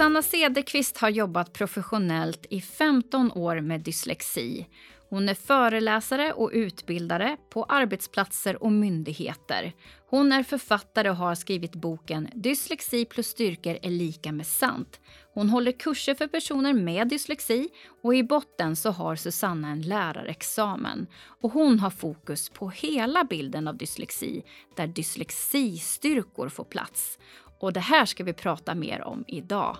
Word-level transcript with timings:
Susanna 0.00 0.22
Cederqvist 0.22 0.98
har 0.98 1.08
jobbat 1.08 1.52
professionellt 1.52 2.46
i 2.50 2.60
15 2.60 3.32
år 3.32 3.60
med 3.60 3.80
dyslexi. 3.80 4.66
Hon 5.08 5.28
är 5.28 5.34
föreläsare 5.34 6.32
och 6.32 6.50
utbildare 6.52 7.36
på 7.50 7.64
arbetsplatser 7.64 8.62
och 8.62 8.72
myndigheter. 8.72 9.72
Hon 10.06 10.32
är 10.32 10.42
författare 10.42 11.10
och 11.10 11.16
har 11.16 11.34
skrivit 11.34 11.72
boken 11.72 12.28
Dyslexi 12.34 13.04
plus 13.04 13.26
styrkor 13.26 13.78
är 13.82 13.90
lika 13.90 14.32
med 14.32 14.46
sant. 14.46 15.00
Hon 15.34 15.50
håller 15.50 15.72
kurser 15.72 16.14
för 16.14 16.26
personer 16.26 16.72
med 16.72 17.08
dyslexi 17.08 17.68
och 18.02 18.14
i 18.14 18.22
botten 18.22 18.76
så 18.76 18.90
har 18.90 19.16
Susanna 19.16 19.68
en 19.68 19.82
lärarexamen. 19.82 21.06
Och 21.42 21.52
hon 21.52 21.78
har 21.78 21.90
fokus 21.90 22.48
på 22.48 22.70
hela 22.70 23.24
bilden 23.24 23.68
av 23.68 23.76
dyslexi 23.76 24.42
där 24.76 24.86
dyslexistyrkor 24.86 26.48
får 26.48 26.64
plats. 26.64 27.18
Och 27.60 27.72
det 27.72 27.80
här 27.80 28.06
ska 28.06 28.24
vi 28.24 28.32
prata 28.32 28.74
mer 28.74 29.02
om 29.02 29.24
idag. 29.26 29.76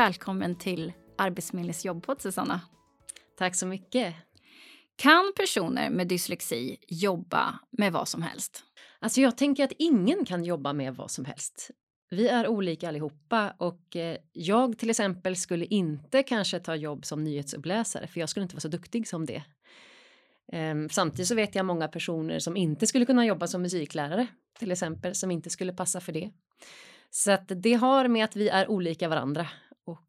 Välkommen 0.00 0.54
till 0.54 0.92
Arbetsförmedlingens 1.18 1.84
jobbpodd, 1.84 2.20
Susanna. 2.20 2.60
Tack 3.38 3.54
så 3.54 3.66
mycket. 3.66 4.14
Kan 4.96 5.32
personer 5.36 5.90
med 5.90 6.08
dyslexi 6.08 6.76
jobba 6.88 7.58
med 7.70 7.92
vad 7.92 8.08
som 8.08 8.22
helst? 8.22 8.64
Alltså 8.98 9.20
jag 9.20 9.36
tänker 9.36 9.64
att 9.64 9.72
ingen 9.78 10.24
kan 10.24 10.44
jobba 10.44 10.72
med 10.72 10.96
vad 10.96 11.10
som 11.10 11.24
helst. 11.24 11.70
Vi 12.10 12.28
är 12.28 12.48
olika 12.48 12.88
allihopa 12.88 13.54
och 13.58 13.96
eh, 13.96 14.16
jag 14.32 14.78
till 14.78 14.90
exempel 14.90 15.36
skulle 15.36 15.64
inte 15.64 16.22
kanske 16.22 16.60
ta 16.60 16.74
jobb 16.74 17.04
som 17.04 17.24
nyhetsuppläsare 17.24 18.06
för 18.06 18.20
jag 18.20 18.28
skulle 18.28 18.42
inte 18.42 18.54
vara 18.54 18.60
så 18.60 18.68
duktig 18.68 19.08
som 19.08 19.26
det. 19.26 19.42
Ehm, 20.52 20.88
samtidigt 20.88 21.28
så 21.28 21.34
vet 21.34 21.54
jag 21.54 21.66
många 21.66 21.88
personer 21.88 22.38
som 22.38 22.56
inte 22.56 22.86
skulle 22.86 23.06
kunna 23.06 23.26
jobba 23.26 23.46
som 23.46 23.62
musiklärare 23.62 24.26
till 24.58 24.72
exempel 24.72 25.14
som 25.14 25.30
inte 25.30 25.50
skulle 25.50 25.72
passa 25.72 26.00
för 26.00 26.12
det. 26.12 26.30
Så 27.10 27.30
att 27.30 27.52
det 27.56 27.74
har 27.74 28.08
med 28.08 28.24
att 28.24 28.36
vi 28.36 28.48
är 28.48 28.70
olika 28.70 29.08
varandra 29.08 29.46
och 29.90 30.06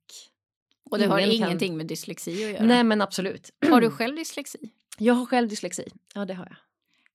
och 0.92 1.00
det 1.00 1.06
har 1.06 1.20
ingenting 1.20 1.70
kan... 1.70 1.78
med 1.78 1.88
dyslexi 1.88 2.34
att 2.34 2.52
göra? 2.52 2.66
Nej 2.66 2.84
men 2.84 3.02
absolut. 3.02 3.52
Har 3.70 3.82
du 3.82 3.92
själv 3.92 4.16
dyslexi? 4.16 4.72
Jag 4.98 5.14
har 5.14 5.26
själv 5.26 5.50
dyslexi, 5.50 5.92
ja 6.14 6.26
det 6.26 6.34
har 6.34 6.46
jag. 6.46 6.56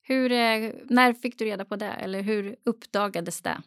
Hur, 0.02 0.32
eh, 0.32 0.72
när 0.84 1.12
fick 1.12 1.38
du 1.38 1.44
reda 1.44 1.64
på 1.64 1.76
det 1.76 1.86
eller 1.86 2.20
hur 2.20 2.56
uppdagades 2.64 3.42
det? 3.42 3.62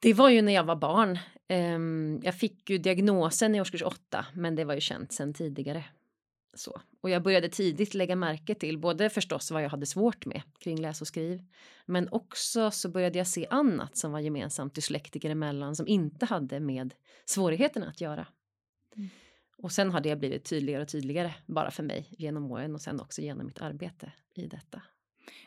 Det 0.00 0.14
var 0.14 0.28
ju 0.28 0.42
när 0.42 0.52
jag 0.52 0.64
var 0.64 0.76
barn. 0.76 1.18
Ehm, 1.48 2.20
jag 2.22 2.38
fick 2.38 2.70
ju 2.70 2.78
diagnosen 2.78 3.54
i 3.54 3.60
årskurs 3.60 3.82
8 3.82 4.26
men 4.34 4.54
det 4.54 4.64
var 4.64 4.74
ju 4.74 4.80
känt 4.80 5.12
sedan 5.12 5.34
tidigare. 5.34 5.84
Så. 6.56 6.80
Och 7.00 7.10
jag 7.10 7.22
började 7.22 7.48
tidigt 7.48 7.94
lägga 7.94 8.16
märke 8.16 8.54
till 8.54 8.78
både 8.78 9.10
förstås 9.10 9.50
vad 9.50 9.64
jag 9.64 9.70
hade 9.70 9.86
svårt 9.86 10.26
med 10.26 10.42
kring 10.58 10.80
läs 10.80 11.00
och 11.00 11.06
skriv. 11.06 11.44
Men 11.86 12.08
också 12.10 12.70
så 12.70 12.88
började 12.88 13.18
jag 13.18 13.26
se 13.26 13.46
annat 13.50 13.96
som 13.96 14.12
var 14.12 14.20
gemensamt 14.20 14.74
dyslektiker 14.74 15.30
emellan 15.30 15.76
som 15.76 15.88
inte 15.88 16.26
hade 16.26 16.60
med 16.60 16.94
svårigheterna 17.24 17.88
att 17.88 18.00
göra. 18.00 18.26
Mm. 18.96 19.08
Och 19.58 19.72
sen 19.72 19.90
har 19.90 20.00
det 20.00 20.16
blivit 20.16 20.44
tydligare 20.44 20.82
och 20.82 20.88
tydligare 20.88 21.34
bara 21.46 21.70
för 21.70 21.82
mig 21.82 22.06
genom 22.10 22.50
åren 22.50 22.74
och 22.74 22.80
sen 22.80 23.00
också 23.00 23.22
genom 23.22 23.46
mitt 23.46 23.60
arbete 23.60 24.12
i 24.34 24.46
detta. 24.46 24.82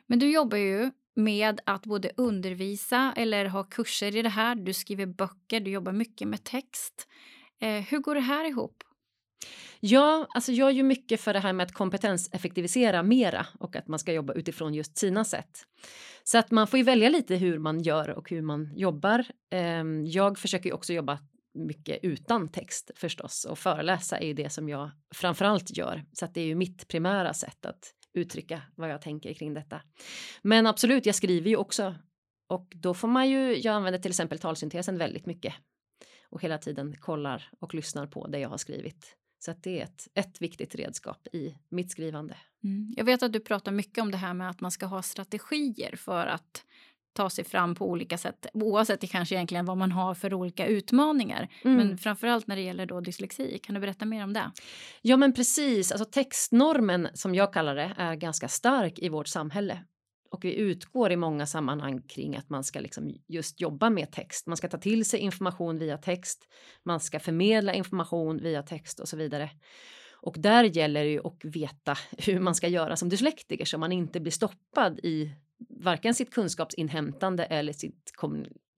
Men 0.06 0.20
du 0.20 0.32
jobbar 0.32 0.58
ju 0.58 0.92
med 1.16 1.60
att 1.66 1.86
både 1.86 2.12
undervisa 2.18 3.14
eller 3.18 3.46
ha 3.46 3.64
kurser 3.64 4.16
i 4.16 4.22
det 4.22 4.30
här. 4.30 4.56
Du 4.56 4.74
skriver 4.74 5.06
böcker, 5.06 5.60
du 5.60 5.72
jobbar 5.72 5.92
mycket 5.92 6.28
med 6.28 6.44
text. 6.44 7.08
Eh, 7.60 7.82
hur 7.82 8.00
går 8.00 8.16
det 8.16 8.22
här 8.22 8.46
ihop? 8.46 8.84
Ja, 9.80 10.28
alltså 10.30 10.52
jag 10.52 10.70
är 10.70 10.73
ju 10.73 10.84
mycket 10.84 11.22
för 11.22 11.34
det 11.34 11.40
här 11.40 11.54
med 11.54 11.64
att 11.64 11.73
kompetenseffektivisera 11.73 13.04
mera 13.04 13.48
och 13.59 13.76
att 13.76 13.88
man 13.88 14.00
ska 14.00 14.14
jobba 14.14 14.34
utifrån 14.34 14.73
just 14.73 14.98
sina 14.98 15.26
sätt. 15.26 15.66
Så 16.23 16.38
att 16.38 16.52
man 16.52 16.68
får 16.68 16.78
ju 16.78 16.84
välja 16.84 17.09
lite 17.09 17.36
hur 17.36 17.59
man 17.59 17.81
gör 17.81 18.09
och 18.09 18.30
hur 18.30 18.41
man 18.41 18.72
jobbar. 18.75 19.25
Ehm, 19.52 20.06
jag 20.06 20.38
försöker 20.40 20.69
ju 20.69 20.74
också 20.74 20.94
jobba 20.94 21.19
mycket 21.53 22.00
utan 22.03 22.52
text 22.52 22.91
förstås 22.96 23.46
och 23.46 23.59
föreläsa 23.59 24.18
är 24.18 24.28
ju 24.28 24.34
det 24.34 24.50
som 24.50 24.69
jag 24.69 24.91
framförallt 25.16 25.78
gör. 25.78 26.06
Så 26.13 26.25
att 26.25 26.34
det 26.34 26.42
är 26.42 26.46
ju 26.46 26.56
mitt 26.56 26.88
primära 26.88 27.34
sätt 27.34 27.66
att 27.66 27.94
uttrycka 28.13 28.62
vad 28.75 28.90
jag 28.90 29.02
tänker 29.02 29.34
kring 29.34 29.53
detta. 29.53 29.81
Men 30.42 30.68
absolut, 30.68 31.06
jag 31.06 31.16
skriver 31.16 31.50
ju 31.50 31.56
också 31.56 31.96
och 32.47 32.72
då 32.75 32.94
får 32.94 33.08
man 33.08 33.30
ju, 33.30 33.58
jag 33.58 33.75
använder 33.75 34.00
till 34.00 34.12
exempel 34.12 34.40
talsyntesen 34.40 34.97
väldigt 34.97 35.25
mycket 35.25 35.53
och 36.30 36.42
hela 36.42 36.58
tiden 36.58 36.96
kollar 36.97 37.50
och 37.59 37.74
lyssnar 37.74 38.08
på 38.08 38.28
det 38.28 38.40
jag 38.40 38.50
har 38.50 38.58
skrivit. 38.58 39.16
Så 39.39 39.51
att 39.51 39.63
det 39.63 39.79
är 39.79 39.83
ett, 39.83 40.07
ett 40.13 40.41
viktigt 40.41 40.75
redskap 40.75 41.27
i 41.33 41.55
mitt 41.69 41.91
skrivande. 41.91 42.38
Mm. 42.63 42.94
Jag 42.97 43.05
vet 43.05 43.23
att 43.23 43.33
du 43.33 43.39
pratar 43.39 43.72
mycket 43.72 44.01
om 44.01 44.11
det 44.11 44.17
här 44.17 44.33
med 44.33 44.50
att 44.50 44.61
man 44.61 44.72
ska 44.72 44.85
ha 44.85 45.01
strategier 45.01 45.95
för 45.95 46.27
att 46.27 46.63
ta 47.13 47.29
sig 47.29 47.44
fram 47.44 47.75
på 47.75 47.89
olika 47.89 48.17
sätt 48.17 48.45
oavsett 48.53 49.11
kanske 49.11 49.35
egentligen 49.35 49.66
vad 49.66 49.77
man 49.77 49.91
har 49.91 50.13
för 50.13 50.33
olika 50.33 50.66
utmaningar. 50.66 51.47
Mm. 51.63 51.77
Men 51.77 51.97
framförallt 51.97 52.47
när 52.47 52.55
det 52.55 52.61
gäller 52.61 52.85
då 52.85 53.01
dyslexi. 53.01 53.59
Kan 53.63 53.75
du 53.75 53.81
berätta 53.81 54.05
mer 54.05 54.23
om 54.23 54.33
det? 54.33 54.51
Ja 55.01 55.17
men 55.17 55.33
precis, 55.33 55.91
alltså 55.91 56.06
textnormen 56.06 57.07
som 57.13 57.35
jag 57.35 57.53
kallar 57.53 57.75
det 57.75 57.94
är 57.97 58.16
ganska 58.16 58.47
stark 58.47 59.00
i 59.00 59.09
vårt 59.09 59.27
samhälle 59.27 59.83
och 60.31 60.45
vi 60.45 60.56
utgår 60.56 61.12
i 61.12 61.16
många 61.16 61.45
sammanhang 61.45 62.01
kring 62.01 62.35
att 62.35 62.50
man 62.50 62.63
ska 62.63 62.79
liksom 62.79 63.16
just 63.28 63.62
jobba 63.62 63.90
med 63.90 64.12
text. 64.12 64.47
Man 64.47 64.57
ska 64.57 64.67
ta 64.67 64.78
till 64.78 65.06
sig 65.06 65.19
information 65.19 65.79
via 65.79 65.97
text. 65.97 66.47
Man 66.84 67.00
ska 67.00 67.19
förmedla 67.19 67.73
information 67.73 68.38
via 68.38 68.63
text 68.63 69.00
och 69.00 69.09
så 69.09 69.18
vidare. 69.18 69.50
Och 70.22 70.35
där 70.39 70.63
gäller 70.63 71.03
det 71.03 71.09
ju 71.09 71.28
att 71.28 71.45
veta 71.45 71.97
hur 72.18 72.39
man 72.39 72.56
ska 72.56 72.68
göra 72.68 72.95
som 72.95 73.09
dyslektiker 73.09 73.66
så 73.66 73.78
man 73.78 73.91
inte 73.91 74.19
blir 74.19 74.31
stoppad 74.31 75.00
i 75.00 75.31
varken 75.69 76.13
sitt 76.13 76.34
kunskapsinhämtande 76.34 77.44
eller 77.44 77.73
sitt 77.73 78.13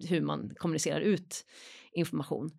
hur 0.09 0.22
man 0.22 0.53
kommunicerar 0.56 1.01
ut 1.01 1.45
information. 1.91 2.51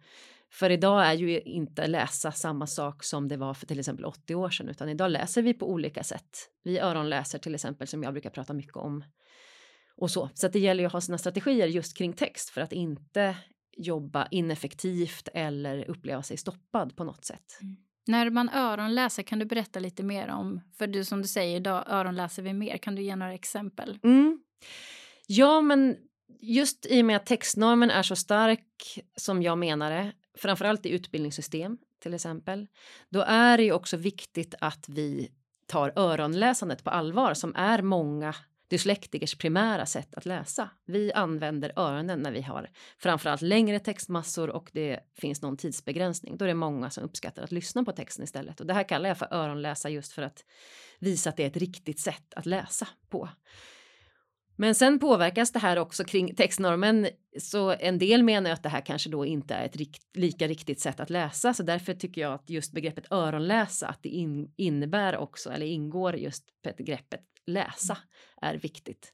För 0.52 0.70
idag 0.70 1.06
är 1.06 1.12
ju 1.12 1.40
inte 1.40 1.86
läsa 1.86 2.32
samma 2.32 2.66
sak 2.66 3.04
som 3.04 3.28
det 3.28 3.36
var 3.36 3.54
för 3.54 3.66
till 3.66 3.78
exempel 3.78 4.04
80 4.04 4.34
år 4.34 4.50
sedan, 4.50 4.68
utan 4.68 4.88
idag 4.88 5.10
läser 5.10 5.42
vi 5.42 5.54
på 5.54 5.70
olika 5.70 6.04
sätt. 6.04 6.48
Vi 6.64 6.78
öronläser 6.78 7.38
till 7.38 7.54
exempel 7.54 7.86
som 7.86 8.02
jag 8.02 8.12
brukar 8.12 8.30
prata 8.30 8.52
mycket 8.52 8.76
om. 8.76 9.04
Och 9.96 10.10
så, 10.10 10.30
så 10.34 10.46
att 10.46 10.52
det 10.52 10.58
gäller 10.58 10.82
ju 10.82 10.86
att 10.86 10.92
ha 10.92 11.00
sina 11.00 11.18
strategier 11.18 11.66
just 11.66 11.96
kring 11.96 12.12
text 12.12 12.50
för 12.50 12.60
att 12.60 12.72
inte 12.72 13.36
jobba 13.76 14.28
ineffektivt 14.30 15.28
eller 15.34 15.90
uppleva 15.90 16.22
sig 16.22 16.36
stoppad 16.36 16.96
på 16.96 17.04
något 17.04 17.24
sätt. 17.24 17.58
Mm. 17.62 17.76
När 18.06 18.30
man 18.30 18.48
öronläser, 18.48 19.22
kan 19.22 19.38
du 19.38 19.44
berätta 19.44 19.80
lite 19.80 20.02
mer 20.02 20.28
om, 20.28 20.60
för 20.78 20.86
du 20.86 21.04
som 21.04 21.22
du 21.22 21.28
säger, 21.28 21.56
idag 21.56 21.84
öronläser 21.88 22.42
vi 22.42 22.52
mer. 22.52 22.78
Kan 22.78 22.94
du 22.94 23.02
ge 23.02 23.16
några 23.16 23.34
exempel? 23.34 23.98
Mm. 24.02 24.42
Ja, 25.26 25.60
men 25.60 25.96
just 26.40 26.86
i 26.86 27.02
och 27.02 27.04
med 27.04 27.16
att 27.16 27.26
textnormen 27.26 27.90
är 27.90 28.02
så 28.02 28.16
stark 28.16 28.66
som 29.16 29.42
jag 29.42 29.58
menar 29.58 29.90
det, 29.90 30.12
framförallt 30.34 30.87
i 30.87 30.91
utbildningssystem 30.91 31.78
till 31.98 32.15
exempel, 32.15 32.66
då 33.09 33.20
är 33.20 33.56
det 33.56 33.65
ju 33.65 33.72
också 33.72 33.97
viktigt 33.97 34.54
att 34.60 34.88
vi 34.88 35.32
tar 35.66 35.93
öronläsandet 35.97 36.84
på 36.84 36.91
allvar 36.91 37.34
som 37.34 37.54
är 37.56 37.82
många 37.82 38.34
dyslektikers 38.69 39.34
primära 39.34 39.87
sätt 39.87 40.15
att 40.15 40.26
läsa. 40.26 40.70
Vi 40.84 41.12
använder 41.12 41.72
öronen 41.76 42.20
när 42.20 42.32
vi 42.32 42.43
har 42.43 42.70
framförallt 42.98 43.43
längre 43.43 43.78
textmassor 43.78 44.50
och 44.50 44.70
det 44.72 45.00
finns 45.19 45.43
någon 45.43 45.56
tidsbegränsning. 45.56 46.37
Då 46.37 46.44
är 46.44 46.49
det 46.49 46.54
många 46.54 46.91
som 46.91 47.04
uppskattar 47.04 47.43
att 47.43 47.53
lyssna 47.53 47.84
på 47.84 47.93
texten 47.93 48.25
istället 48.25 48.60
och 48.60 48.66
det 48.66 48.75
här 48.75 48.88
kallar 48.88 49.09
jag 49.09 49.19
för 49.19 49.34
öronläsa 49.34 49.88
just 49.88 50.12
för 50.12 50.22
att 50.22 50.44
visa 50.99 51.31
att 51.31 51.37
det 51.37 51.43
är 51.43 51.47
ett 51.47 51.56
riktigt 51.56 52.00
sätt 52.00 52.34
att 52.34 52.47
läsa 52.47 52.88
på. 53.09 53.28
Men 54.62 54.75
sen 54.75 54.99
påverkas 54.99 55.53
det 55.53 55.59
här 55.59 55.78
också 55.78 56.05
kring 56.05 56.34
textnormen 56.34 57.09
så 57.39 57.71
en 57.71 57.99
del 57.99 58.23
menar 58.23 58.50
att 58.50 58.62
det 58.62 58.69
här 58.69 58.81
kanske 58.81 59.11
då 59.11 59.27
inte 59.27 59.55
är 59.55 59.65
ett 59.65 59.77
rikt, 59.77 60.03
lika 60.15 60.49
riktigt 60.49 60.81
sätt 60.81 61.00
att 61.00 61.11
läsa 61.11 61.55
så 61.55 61.62
därför 61.62 61.95
tycker 61.95 62.21
jag 62.21 62.33
att 62.33 62.50
just 62.50 62.73
begreppet 62.73 63.12
öronläsa 63.12 63.88
att 63.88 64.03
det 64.03 64.09
in, 64.09 64.53
innebär 64.56 65.17
också 65.17 65.50
eller 65.50 65.67
ingår 65.67 66.17
just 66.17 66.44
begreppet 66.76 67.20
läsa 67.47 67.99
är 68.43 68.55
viktigt. 68.55 69.12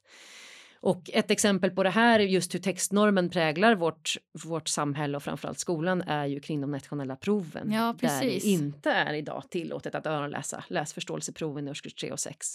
Och 0.81 1.09
ett 1.13 1.31
exempel 1.31 1.71
på 1.71 1.83
det 1.83 1.89
här, 1.89 2.19
just 2.19 2.53
hur 2.53 2.59
textnormen 2.59 3.29
präglar 3.29 3.75
vårt, 3.75 4.13
vårt 4.45 4.67
samhälle 4.67 5.17
och 5.17 5.23
framförallt 5.23 5.59
skolan 5.59 6.01
är 6.01 6.25
ju 6.25 6.39
kring 6.39 6.61
de 6.61 6.71
nationella 6.71 7.15
proven. 7.15 7.71
Ja, 7.71 7.95
där 8.01 8.21
det 8.21 8.39
inte 8.39 8.91
är 8.91 9.13
idag 9.13 9.43
tillåtet 9.49 9.95
att 9.95 10.05
öronläsa 10.05 10.63
läsförståelseproven 10.67 11.67
i 11.67 11.71
årskurs 11.71 11.93
3 11.93 12.11
och 12.11 12.19
6. 12.19 12.47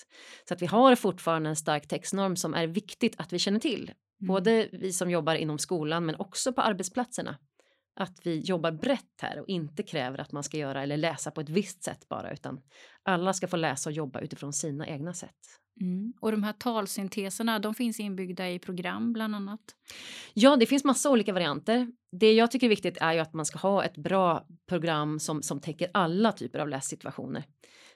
Så 0.48 0.54
att 0.54 0.62
vi 0.62 0.66
har 0.66 0.94
fortfarande 0.94 1.48
en 1.48 1.56
stark 1.56 1.88
textnorm 1.88 2.36
som 2.36 2.54
är 2.54 2.66
viktigt 2.66 3.14
att 3.18 3.32
vi 3.32 3.38
känner 3.38 3.60
till. 3.60 3.82
Mm. 3.82 4.28
Både 4.28 4.68
vi 4.72 4.92
som 4.92 5.10
jobbar 5.10 5.34
inom 5.34 5.58
skolan 5.58 6.06
men 6.06 6.14
också 6.14 6.52
på 6.52 6.60
arbetsplatserna. 6.60 7.38
Att 7.96 8.26
vi 8.26 8.40
jobbar 8.40 8.72
brett 8.72 9.20
här 9.22 9.40
och 9.40 9.48
inte 9.48 9.82
kräver 9.82 10.18
att 10.18 10.32
man 10.32 10.42
ska 10.42 10.56
göra 10.56 10.82
eller 10.82 10.96
läsa 10.96 11.30
på 11.30 11.40
ett 11.40 11.48
visst 11.48 11.84
sätt 11.84 12.08
bara 12.08 12.32
utan 12.32 12.60
alla 13.02 13.32
ska 13.32 13.48
få 13.48 13.56
läsa 13.56 13.90
och 13.90 13.94
jobba 13.94 14.20
utifrån 14.20 14.52
sina 14.52 14.86
egna 14.86 15.14
sätt. 15.14 15.60
Mm. 15.80 16.12
Och 16.20 16.30
de 16.32 16.42
här 16.42 16.52
talsynteserna, 16.52 17.58
de 17.58 17.74
finns 17.74 18.00
inbyggda 18.00 18.50
i 18.50 18.58
program 18.58 19.12
bland 19.12 19.34
annat? 19.34 19.60
Ja, 20.34 20.56
det 20.56 20.66
finns 20.66 20.84
massa 20.84 21.10
olika 21.10 21.32
varianter. 21.32 21.92
Det 22.12 22.32
jag 22.32 22.50
tycker 22.50 22.66
är 22.66 22.70
viktigt 22.70 22.98
är 23.00 23.12
ju 23.12 23.18
att 23.18 23.34
man 23.34 23.46
ska 23.46 23.58
ha 23.58 23.84
ett 23.84 23.96
bra 23.96 24.46
program 24.68 25.20
som, 25.20 25.42
som 25.42 25.60
täcker 25.60 25.90
alla 25.94 26.32
typer 26.32 26.58
av 26.58 26.68
lässituationer. 26.68 27.44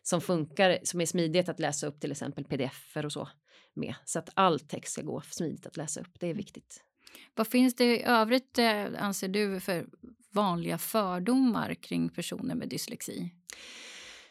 Som 0.02 0.20
funkar, 0.20 0.78
som 0.82 1.00
är 1.00 1.06
smidigt 1.06 1.48
att 1.48 1.60
läsa 1.60 1.86
upp 1.86 2.00
till 2.00 2.12
exempel 2.12 2.44
pdf 2.44 2.96
och 3.04 3.12
så. 3.12 3.28
med 3.74 3.94
så 4.04 4.18
att 4.18 4.30
all 4.34 4.60
text 4.60 4.92
ska 4.92 5.02
gå 5.02 5.20
smidigt 5.20 5.66
att 5.66 5.76
läsa 5.76 6.00
upp. 6.00 6.20
Det 6.20 6.26
är 6.26 6.34
viktigt. 6.34 6.84
Vad 7.34 7.46
finns 7.46 7.74
det 7.74 7.96
i 7.96 8.02
övrigt, 8.02 8.58
eh, 8.58 8.84
anser 8.98 9.28
du, 9.28 9.60
för 9.60 9.86
vanliga 10.30 10.78
fördomar 10.78 11.74
kring 11.74 12.08
personer 12.08 12.54
med 12.54 12.68
dyslexi? 12.68 13.30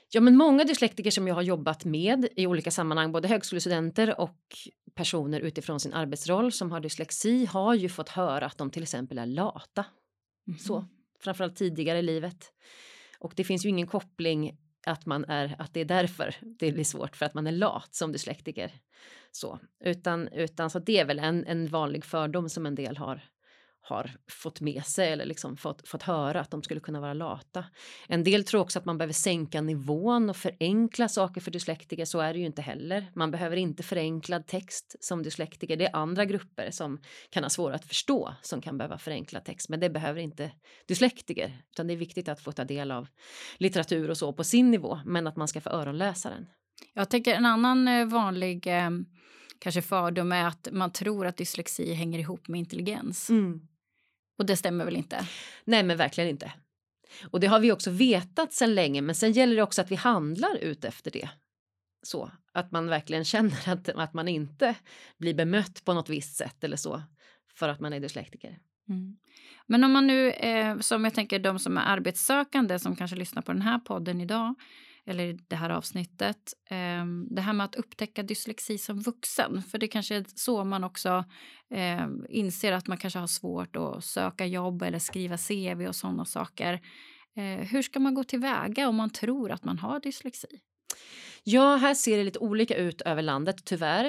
Ja, 0.09 0.21
men 0.21 0.37
många 0.37 0.63
dyslektiker 0.63 1.11
som 1.11 1.27
jag 1.27 1.35
har 1.35 1.41
jobbat 1.41 1.85
med 1.85 2.27
i 2.35 2.47
olika 2.47 2.71
sammanhang, 2.71 3.11
både 3.11 3.27
högskolestudenter 3.27 4.19
och 4.19 4.39
personer 4.93 5.39
utifrån 5.39 5.79
sin 5.79 5.93
arbetsroll 5.93 6.51
som 6.51 6.71
har 6.71 6.79
dyslexi 6.79 7.45
har 7.45 7.73
ju 7.73 7.89
fått 7.89 8.09
höra 8.09 8.45
att 8.45 8.57
de 8.57 8.71
till 8.71 8.83
exempel 8.83 9.17
är 9.17 9.25
lata. 9.25 9.85
Mm. 10.47 10.59
Så, 10.59 10.85
framförallt 11.19 11.55
tidigare 11.55 11.99
i 11.99 12.01
livet. 12.01 12.51
Och 13.19 13.33
det 13.35 13.43
finns 13.43 13.65
ju 13.65 13.69
ingen 13.69 13.87
koppling 13.87 14.57
att 14.85 15.05
man 15.05 15.25
är 15.25 15.55
att 15.59 15.73
det 15.73 15.79
är 15.79 15.85
därför 15.85 16.35
det 16.41 16.71
blir 16.71 16.83
svårt 16.83 17.15
för 17.15 17.25
att 17.25 17.33
man 17.33 17.47
är 17.47 17.51
lat 17.51 17.95
som 17.95 18.11
dyslektiker. 18.11 18.71
Så 19.31 19.59
utan 19.79 20.27
utan 20.27 20.69
så 20.69 20.79
det 20.79 20.99
är 20.99 21.05
väl 21.05 21.19
en, 21.19 21.45
en 21.45 21.67
vanlig 21.67 22.05
fördom 22.05 22.49
som 22.49 22.65
en 22.65 22.75
del 22.75 22.97
har 22.97 23.21
har 23.87 24.11
fått 24.31 24.61
med 24.61 24.85
sig 24.85 25.11
eller 25.11 25.25
liksom 25.25 25.57
fått, 25.57 25.87
fått 25.87 26.03
höra 26.03 26.39
att 26.39 26.51
de 26.51 26.63
skulle 26.63 26.79
kunna 26.79 26.99
vara 26.99 27.13
lata. 27.13 27.65
En 28.07 28.23
del 28.23 28.43
tror 28.43 28.61
också 28.61 28.79
att 28.79 28.85
man 28.85 28.97
behöver 28.97 29.13
sänka 29.13 29.61
nivån 29.61 30.29
och 30.29 30.37
förenkla 30.37 31.07
saker 31.07 31.41
för 31.41 31.51
dyslektiker. 31.51 32.05
Så 32.05 32.19
är 32.19 32.33
det 32.33 32.39
ju 32.39 32.45
inte 32.45 32.61
heller. 32.61 33.11
Man 33.15 33.31
behöver 33.31 33.57
inte 33.57 33.83
förenklad 33.83 34.47
text 34.47 34.95
som 34.99 35.23
dyslektiker. 35.23 35.77
Det 35.77 35.85
är 35.85 35.95
andra 35.95 36.25
grupper 36.25 36.71
som 36.71 36.99
kan 37.29 37.43
ha 37.43 37.49
svårare 37.49 37.75
att 37.75 37.85
förstå 37.85 38.33
som 38.41 38.61
kan 38.61 38.77
behöva 38.77 38.97
förenklad 38.97 39.45
text, 39.45 39.69
men 39.69 39.79
det 39.79 39.89
behöver 39.89 40.21
inte 40.21 40.51
dyslektiker, 40.87 41.61
utan 41.71 41.87
det 41.87 41.93
är 41.93 41.97
viktigt 41.97 42.29
att 42.29 42.41
få 42.41 42.51
ta 42.51 42.63
del 42.63 42.91
av 42.91 43.07
litteratur 43.57 44.09
och 44.09 44.17
så 44.17 44.33
på 44.33 44.43
sin 44.43 44.71
nivå, 44.71 44.99
men 45.05 45.27
att 45.27 45.35
man 45.35 45.47
ska 45.47 45.61
få 45.61 45.69
öronläsa 45.69 46.29
den. 46.29 46.47
Jag 46.93 47.09
tänker 47.09 47.33
en 47.35 47.45
annan 47.45 47.87
eh, 47.87 48.05
vanlig 48.05 48.67
eh, 48.67 48.89
kanske 49.59 49.81
fördom 49.81 50.31
är 50.31 50.45
att 50.45 50.67
man 50.71 50.91
tror 50.91 51.27
att 51.27 51.37
dyslexi 51.37 51.93
hänger 51.93 52.19
ihop 52.19 52.47
med 52.47 52.59
intelligens. 52.59 53.29
Mm. 53.29 53.61
Och 54.37 54.45
det 54.45 54.57
stämmer 54.57 54.85
väl 54.85 54.95
inte? 54.95 55.27
Nej, 55.65 55.83
men 55.83 55.97
verkligen 55.97 56.29
inte. 56.29 56.53
Och 57.31 57.39
det 57.39 57.47
har 57.47 57.59
vi 57.59 57.71
också 57.71 57.91
vetat 57.91 58.53
sedan 58.53 58.75
länge, 58.75 59.01
men 59.01 59.15
sen 59.15 59.31
gäller 59.31 59.55
det 59.55 59.61
också 59.61 59.81
att 59.81 59.91
vi 59.91 59.95
handlar 59.95 60.57
ut 60.57 60.85
efter 60.85 61.11
det. 61.11 61.29
Så 62.03 62.31
att 62.53 62.71
man 62.71 62.87
verkligen 62.87 63.25
känner 63.25 63.69
att, 63.69 63.89
att 63.89 64.13
man 64.13 64.27
inte 64.27 64.75
blir 65.17 65.33
bemött 65.33 65.85
på 65.85 65.93
något 65.93 66.09
visst 66.09 66.35
sätt 66.35 66.63
eller 66.63 66.77
så 66.77 67.03
för 67.55 67.69
att 67.69 67.79
man 67.79 67.93
är 67.93 67.99
dyslektiker. 67.99 68.59
Mm. 68.89 69.17
Men 69.65 69.83
om 69.83 69.91
man 69.91 70.07
nu, 70.07 70.31
eh, 70.31 70.79
som 70.79 71.03
jag 71.03 71.13
tänker 71.13 71.39
de 71.39 71.59
som 71.59 71.77
är 71.77 71.81
arbetssökande 71.85 72.79
som 72.79 72.95
kanske 72.95 73.17
lyssnar 73.17 73.41
på 73.41 73.53
den 73.53 73.61
här 73.61 73.79
podden 73.79 74.21
idag 74.21 74.55
eller 75.07 75.37
det 75.47 75.55
här 75.55 75.69
avsnittet. 75.69 76.53
Ehm, 76.69 77.27
det 77.29 77.41
här 77.41 77.53
med 77.53 77.65
att 77.65 77.75
upptäcka 77.75 78.23
dyslexi 78.23 78.77
som 78.77 78.99
vuxen. 78.99 79.63
För 79.63 79.77
det 79.77 79.87
kanske 79.87 80.15
är 80.15 80.25
så 80.35 80.63
man 80.63 80.83
också 80.83 81.25
ehm, 81.69 82.25
inser 82.29 82.71
att 82.71 82.87
man 82.87 82.97
kanske 82.97 83.19
har 83.19 83.27
svårt 83.27 83.75
att 83.75 84.05
söka 84.05 84.45
jobb 84.45 84.81
eller 84.81 84.99
skriva 84.99 85.37
CV 85.37 85.87
och 85.87 85.95
sådana 85.95 86.25
saker. 86.25 86.73
Eh, 87.35 87.67
hur 87.67 87.81
ska 87.81 87.99
man 87.99 88.13
gå 88.13 88.23
tillväga 88.23 88.89
om 88.89 88.95
man 88.95 89.09
tror 89.09 89.51
att 89.51 89.63
man 89.63 89.77
har 89.77 89.99
dyslexi? 89.99 90.47
Ja, 91.43 91.75
här 91.75 91.93
ser 91.93 92.17
det 92.17 92.23
lite 92.23 92.39
olika 92.39 92.75
ut 92.75 93.01
över 93.01 93.21
landet 93.21 93.65
tyvärr. 93.65 94.05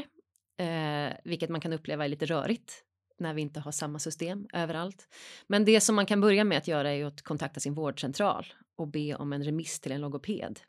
Eh, 0.61 1.13
vilket 1.25 1.51
man 1.51 1.61
kan 1.61 1.73
uppleva 1.73 2.05
är 2.05 2.09
lite 2.09 2.27
rörigt 2.27 2.85
när 3.19 3.35
vi 3.35 3.43
inte 3.43 3.61
har 3.61 3.73
samma 3.73 3.99
system 3.99 4.47
överallt. 4.53 5.09
Men 5.47 5.65
det 5.65 5.81
som 5.81 5.97
man 5.97 6.07
kan 6.07 6.21
börja 6.21 6.45
med 6.45 6.59
att 6.59 6.69
göra 6.69 6.93
är 6.93 7.05
att 7.05 7.23
kontakta 7.23 7.61
sin 7.61 7.75
vårdcentral 7.75 8.47
och 8.77 8.89
be 8.89 9.15
om 9.15 9.33
en 9.33 9.45
remiss 9.45 9.81
till 9.81 9.93
en 9.93 10.01
logoped 10.01 10.61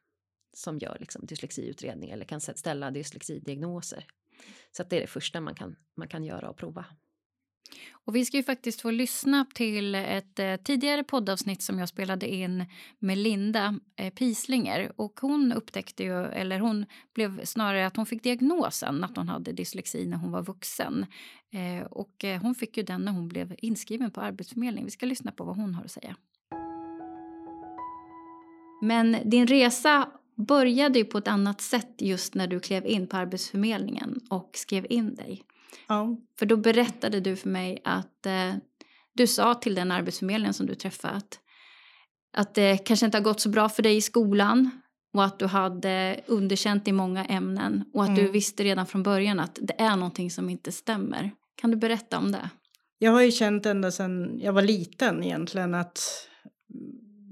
som 0.53 0.77
gör 0.77 0.97
liksom 0.99 1.25
dyslexiutredning 1.25 2.09
eller 2.09 2.25
kan 2.25 2.41
ställa 2.41 2.91
dyslexidiagnoser. 2.91 4.05
Så 4.71 4.81
att 4.81 4.89
det 4.89 4.97
är 4.97 5.01
det 5.01 5.07
första 5.07 5.41
man 5.41 5.55
kan, 5.55 5.75
man 5.97 6.07
kan 6.07 6.23
göra 6.23 6.49
och 6.49 6.57
prova. 6.57 6.85
Och 7.91 8.15
vi 8.15 8.25
ska 8.25 8.37
ju 8.37 8.43
faktiskt 8.43 8.81
få 8.81 8.91
lyssna 8.91 9.45
till 9.53 9.95
ett 9.95 10.39
eh, 10.39 10.55
tidigare 10.55 11.03
poddavsnitt 11.03 11.61
som 11.61 11.79
jag 11.79 11.89
spelade 11.89 12.27
in 12.27 12.65
med 12.99 13.17
Linda 13.17 13.79
eh, 13.95 14.13
Pislinger. 14.13 14.91
Och 14.95 15.19
hon 15.21 15.53
upptäckte 15.53 16.03
ju, 16.03 16.25
eller 16.25 16.59
hon 16.59 16.85
blev 17.13 17.45
snarare 17.45 17.87
att 17.87 17.95
hon 17.95 18.05
fick 18.05 18.23
diagnosen 18.23 19.03
att 19.03 19.17
hon 19.17 19.29
hade 19.29 19.51
dyslexi 19.51 20.05
när 20.05 20.17
hon 20.17 20.31
var 20.31 20.43
vuxen. 20.43 21.05
Eh, 21.53 21.85
och 21.85 22.23
eh, 22.23 22.41
hon 22.41 22.55
fick 22.55 22.77
ju 22.77 22.83
den 22.83 23.01
när 23.01 23.11
hon 23.11 23.27
blev 23.27 23.55
inskriven 23.57 24.11
på 24.11 24.21
Arbetsförmedlingen. 24.21 24.85
Vi 24.85 24.91
ska 24.91 25.05
lyssna 25.05 25.31
på 25.31 25.43
vad 25.43 25.55
hon 25.55 25.73
har 25.73 25.83
att 25.83 25.91
säga. 25.91 26.15
Men 28.81 29.17
din 29.25 29.47
resa 29.47 30.11
började 30.47 30.99
ju 30.99 31.05
på 31.05 31.17
ett 31.17 31.27
annat 31.27 31.61
sätt 31.61 31.95
just 31.99 32.35
när 32.35 32.47
du 32.47 32.59
klev 32.59 32.85
in 32.85 33.07
på 33.07 33.17
Arbetsförmedlingen 33.17 34.19
och 34.29 34.49
skrev 34.53 34.85
in 34.89 35.15
dig. 35.15 35.43
Ja. 35.87 36.17
För 36.39 36.45
då 36.45 36.57
berättade 36.57 37.19
du 37.19 37.35
för 37.35 37.49
mig 37.49 37.81
att 37.83 38.25
eh, 38.25 38.53
du 39.13 39.27
sa 39.27 39.53
till 39.53 39.75
den 39.75 39.91
Arbetsförmedlingen 39.91 40.53
som 40.53 40.65
du 40.65 40.75
träffat 40.75 41.39
att 42.33 42.55
det 42.55 42.77
kanske 42.77 43.05
inte 43.05 43.17
har 43.17 43.23
gått 43.23 43.41
så 43.41 43.49
bra 43.49 43.69
för 43.69 43.83
dig 43.83 43.95
i 43.95 44.01
skolan 44.01 44.69
och 45.13 45.23
att 45.23 45.39
du 45.39 45.45
hade 45.45 46.19
underkänt 46.27 46.87
i 46.87 46.91
många 46.91 47.25
ämnen 47.25 47.83
och 47.93 48.03
att 48.03 48.09
mm. 48.09 48.23
du 48.23 48.31
visste 48.31 48.63
redan 48.63 48.85
från 48.85 49.03
början 49.03 49.39
att 49.39 49.59
det 49.61 49.81
är 49.81 49.95
någonting 49.95 50.31
som 50.31 50.49
inte 50.49 50.71
stämmer. 50.71 51.31
Kan 51.55 51.71
du 51.71 51.77
berätta 51.77 52.17
om 52.17 52.31
det? 52.31 52.49
Jag 52.97 53.11
har 53.11 53.21
ju 53.21 53.31
känt 53.31 53.65
ända 53.65 53.91
sedan 53.91 54.39
jag 54.39 54.53
var 54.53 54.61
liten 54.61 55.23
egentligen 55.23 55.73
att 55.75 55.99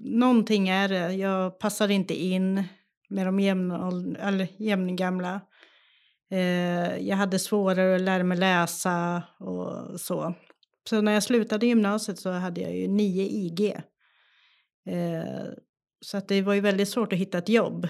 någonting 0.04 0.70
är 0.70 0.90
det. 0.90 1.14
Jag 1.14 1.60
passar 1.60 1.92
inte 1.92 2.14
in 2.14 2.64
med 3.10 3.28
de 3.28 3.40
jämn, 3.40 4.48
jämngamla. 4.58 5.42
Eh, 6.32 6.98
jag 6.98 7.16
hade 7.16 7.40
svårare 7.40 7.96
att 7.96 8.02
lära 8.02 8.24
mig 8.24 8.38
läsa 8.38 9.24
och 9.40 10.00
så. 10.00 10.34
Så 10.90 11.02
när 11.02 11.12
jag 11.12 11.24
slutade 11.24 11.66
gymnasiet 11.68 12.20
så 12.20 12.32
hade 12.32 12.62
jag 12.62 12.76
ju 12.76 12.88
9 12.88 13.24
IG. 13.24 13.76
Eh, 14.90 15.46
så 16.02 16.18
att 16.18 16.28
det 16.28 16.42
var 16.42 16.54
ju 16.54 16.62
väldigt 16.62 16.90
svårt 16.90 17.14
att 17.14 17.20
hitta 17.20 17.38
ett 17.38 17.50
jobb 17.50 17.88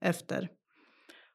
efter. 0.00 0.48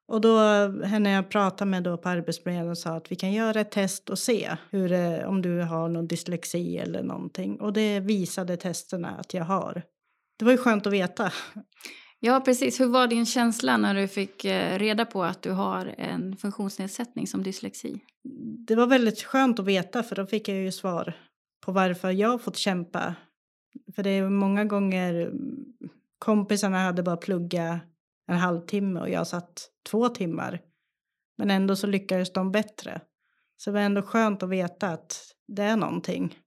Och 0.08 0.22
då 0.22 0.38
henne 0.84 1.12
jag 1.12 1.30
pratade 1.30 1.72
med 1.72 1.84
då 1.84 1.98
på 1.98 2.10
Arbetsförmedlingen 2.10 2.76
sa 2.76 2.96
att 2.96 3.12
vi 3.12 3.16
kan 3.16 3.32
göra 3.32 3.60
ett 3.60 3.72
test 3.72 4.10
och 4.10 4.20
se 4.20 4.58
hur 4.70 4.90
det, 4.90 5.26
om 5.26 5.42
du 5.42 5.62
har 5.62 5.90
någon 5.90 6.08
dyslexi 6.08 6.78
eller 6.78 7.04
någonting. 7.04 7.62
Och 7.62 7.74
det 7.74 8.00
visade 8.00 8.58
testerna 8.58 9.10
att 9.10 9.34
jag 9.34 9.44
har. 9.44 9.84
Det 10.38 10.46
var 10.46 10.52
ju 10.52 10.58
skönt 10.58 10.88
att 10.88 10.94
veta. 10.94 11.32
Ja, 12.26 12.42
precis. 12.46 12.80
Hur 12.80 12.88
var 12.88 13.08
din 13.08 13.26
känsla 13.26 13.78
när 13.78 13.96
du 13.96 14.08
fick 14.08 14.46
eh, 14.46 14.80
reda 14.80 15.06
på 15.06 15.24
att 15.24 15.42
du 15.42 15.52
har 15.52 15.96
en 15.98 16.38
funktionsnedsättning 16.38 17.28
som 17.28 17.44
dyslexi? 17.44 18.00
Det 18.68 18.76
var 18.76 18.88
väldigt 18.88 19.24
skönt 19.24 19.60
att 19.60 19.66
veta 19.66 20.04
för 20.04 20.16
då 20.16 20.26
fick 20.26 20.48
jag 20.48 20.58
ju 20.58 20.72
svar 20.72 21.14
på 21.66 21.72
varför 21.72 22.12
jag 22.12 22.42
fått 22.42 22.58
kämpa. 22.58 23.16
För 23.96 24.04
det 24.04 24.10
är 24.10 24.30
många 24.30 24.66
gånger 24.66 25.32
kompisarna 26.20 26.78
hade 26.78 27.04
bara 27.04 27.18
plugga 27.18 27.80
en 28.28 28.38
halvtimme 28.38 29.00
och 29.00 29.10
jag 29.10 29.28
satt 29.28 29.70
två 29.90 30.10
timmar. 30.10 30.62
Men 31.38 31.52
ändå 31.52 31.76
så 31.76 31.88
lyckades 31.88 32.34
de 32.34 32.52
bättre. 32.52 33.02
Så 33.58 33.70
det 33.70 33.74
var 33.74 33.82
ändå 33.82 34.02
skönt 34.02 34.44
att 34.44 34.50
veta 34.50 34.88
att 34.88 35.22
det 35.48 35.64
är 35.64 35.78
någonting. 35.78 36.38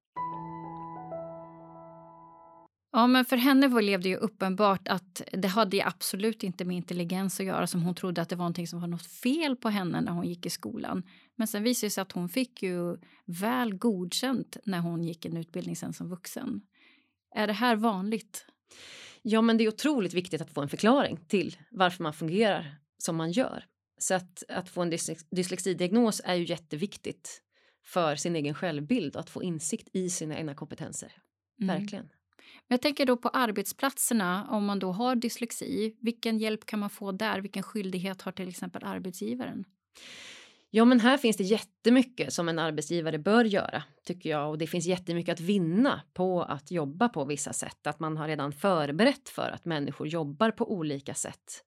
Ja, 2.97 3.07
men 3.07 3.25
för 3.25 3.37
henne 3.37 3.69
blev 3.69 4.01
det 4.01 4.09
ju 4.09 4.17
uppenbart 4.17 4.89
att 4.89 5.23
det 5.33 5.49
hade 5.49 5.87
absolut 5.87 6.43
inte 6.43 6.65
med 6.65 6.77
intelligens 6.77 7.41
att 7.41 7.47
göra 7.47 7.67
som 7.67 7.83
hon 7.83 7.95
trodde 7.95 8.23
att 8.23 8.29
det 8.29 8.37
var 8.37 8.43
någonting 8.43 8.67
som 8.67 8.81
var 8.81 8.89
något 8.89 9.07
fel 9.07 9.57
på 9.57 9.69
henne 9.69 10.01
när 10.01 10.13
hon 10.13 10.27
gick 10.27 10.47
i 10.47 10.51
skolan. 10.51 11.03
Men 11.37 11.47
sen 11.47 11.63
visade 11.63 11.87
det 11.87 11.91
sig 11.91 12.03
att 12.03 12.13
hon 12.13 12.29
fick 12.29 12.63
ju 12.63 12.97
väl 13.27 13.75
godkänt 13.75 14.57
när 14.65 14.79
hon 14.79 15.05
gick 15.05 15.25
en 15.25 15.37
utbildning 15.37 15.77
sen 15.77 15.93
som 15.93 16.09
vuxen. 16.09 16.61
Är 17.35 17.47
det 17.47 17.53
här 17.53 17.77
vanligt? 17.77 18.47
Ja, 19.23 19.43
men 19.43 19.57
det 19.59 19.65
är 19.65 19.69
otroligt 19.69 20.15
viktigt 20.15 20.41
att 20.41 20.51
få 20.51 20.63
en 20.63 20.69
förklaring 20.69 21.19
till 21.29 21.57
varför 21.71 22.03
man 22.03 22.13
fungerar 22.13 22.75
som 22.99 23.17
man 23.17 23.33
gör. 23.33 23.65
Så 23.99 24.15
att, 24.15 24.43
att 24.49 24.69
få 24.69 24.83
en 24.83 24.93
dyslexidiagnos 25.31 26.21
är 26.25 26.35
ju 26.35 26.45
jätteviktigt 26.45 27.43
för 27.85 28.17
sin 28.17 28.37
egen 28.37 28.55
självbild, 28.55 29.17
att 29.17 29.31
få 29.31 29.43
insikt 29.43 29.89
i 29.93 30.11
sina 30.11 30.39
egna 30.39 30.55
kompetenser. 30.55 31.13
Mm. 31.61 31.81
Verkligen. 31.81 32.09
Men 32.69 32.75
jag 32.75 32.83
tänker 32.83 33.07
då 33.07 33.17
på 33.17 33.29
arbetsplatserna, 33.29 34.47
om 34.51 34.65
man 34.65 34.79
då 34.79 34.93
har 34.93 35.17
dyslexi, 35.17 35.97
vilken 36.01 36.39
hjälp 36.39 36.67
kan 36.67 36.79
man 36.79 36.91
få 36.91 37.13
där? 37.13 37.41
Vilken 37.41 37.63
skyldighet 37.63 38.23
har 38.23 38.33
till 38.33 38.49
exempel 38.49 38.85
arbetsgivaren? 38.85 39.65
Ja, 40.71 40.85
men 40.85 41.01
här 41.01 41.17
finns 41.17 41.37
det 41.37 41.45
jättemycket 41.45 42.33
som 42.33 42.49
en 42.49 42.59
arbetsgivare 42.59 43.19
bör 43.19 43.45
göra, 43.45 43.83
tycker 44.05 44.31
jag. 44.31 44.51
Och 44.51 44.59
det 44.59 44.67
finns 44.67 44.87
jättemycket 44.87 45.33
att 45.33 45.41
vinna 45.41 46.03
på 46.15 46.43
att 46.43 46.71
jobba 46.71 47.09
på 47.09 47.25
vissa 47.25 47.53
sätt. 47.53 47.87
Att 47.87 48.01
man 48.01 48.17
har 48.17 48.29
redan 48.29 48.53
förberett 48.53 49.29
för 49.29 49.51
att 49.51 49.65
människor 49.65 50.07
jobbar 50.07 50.51
på 50.51 50.73
olika 50.73 51.15
sätt. 51.15 51.65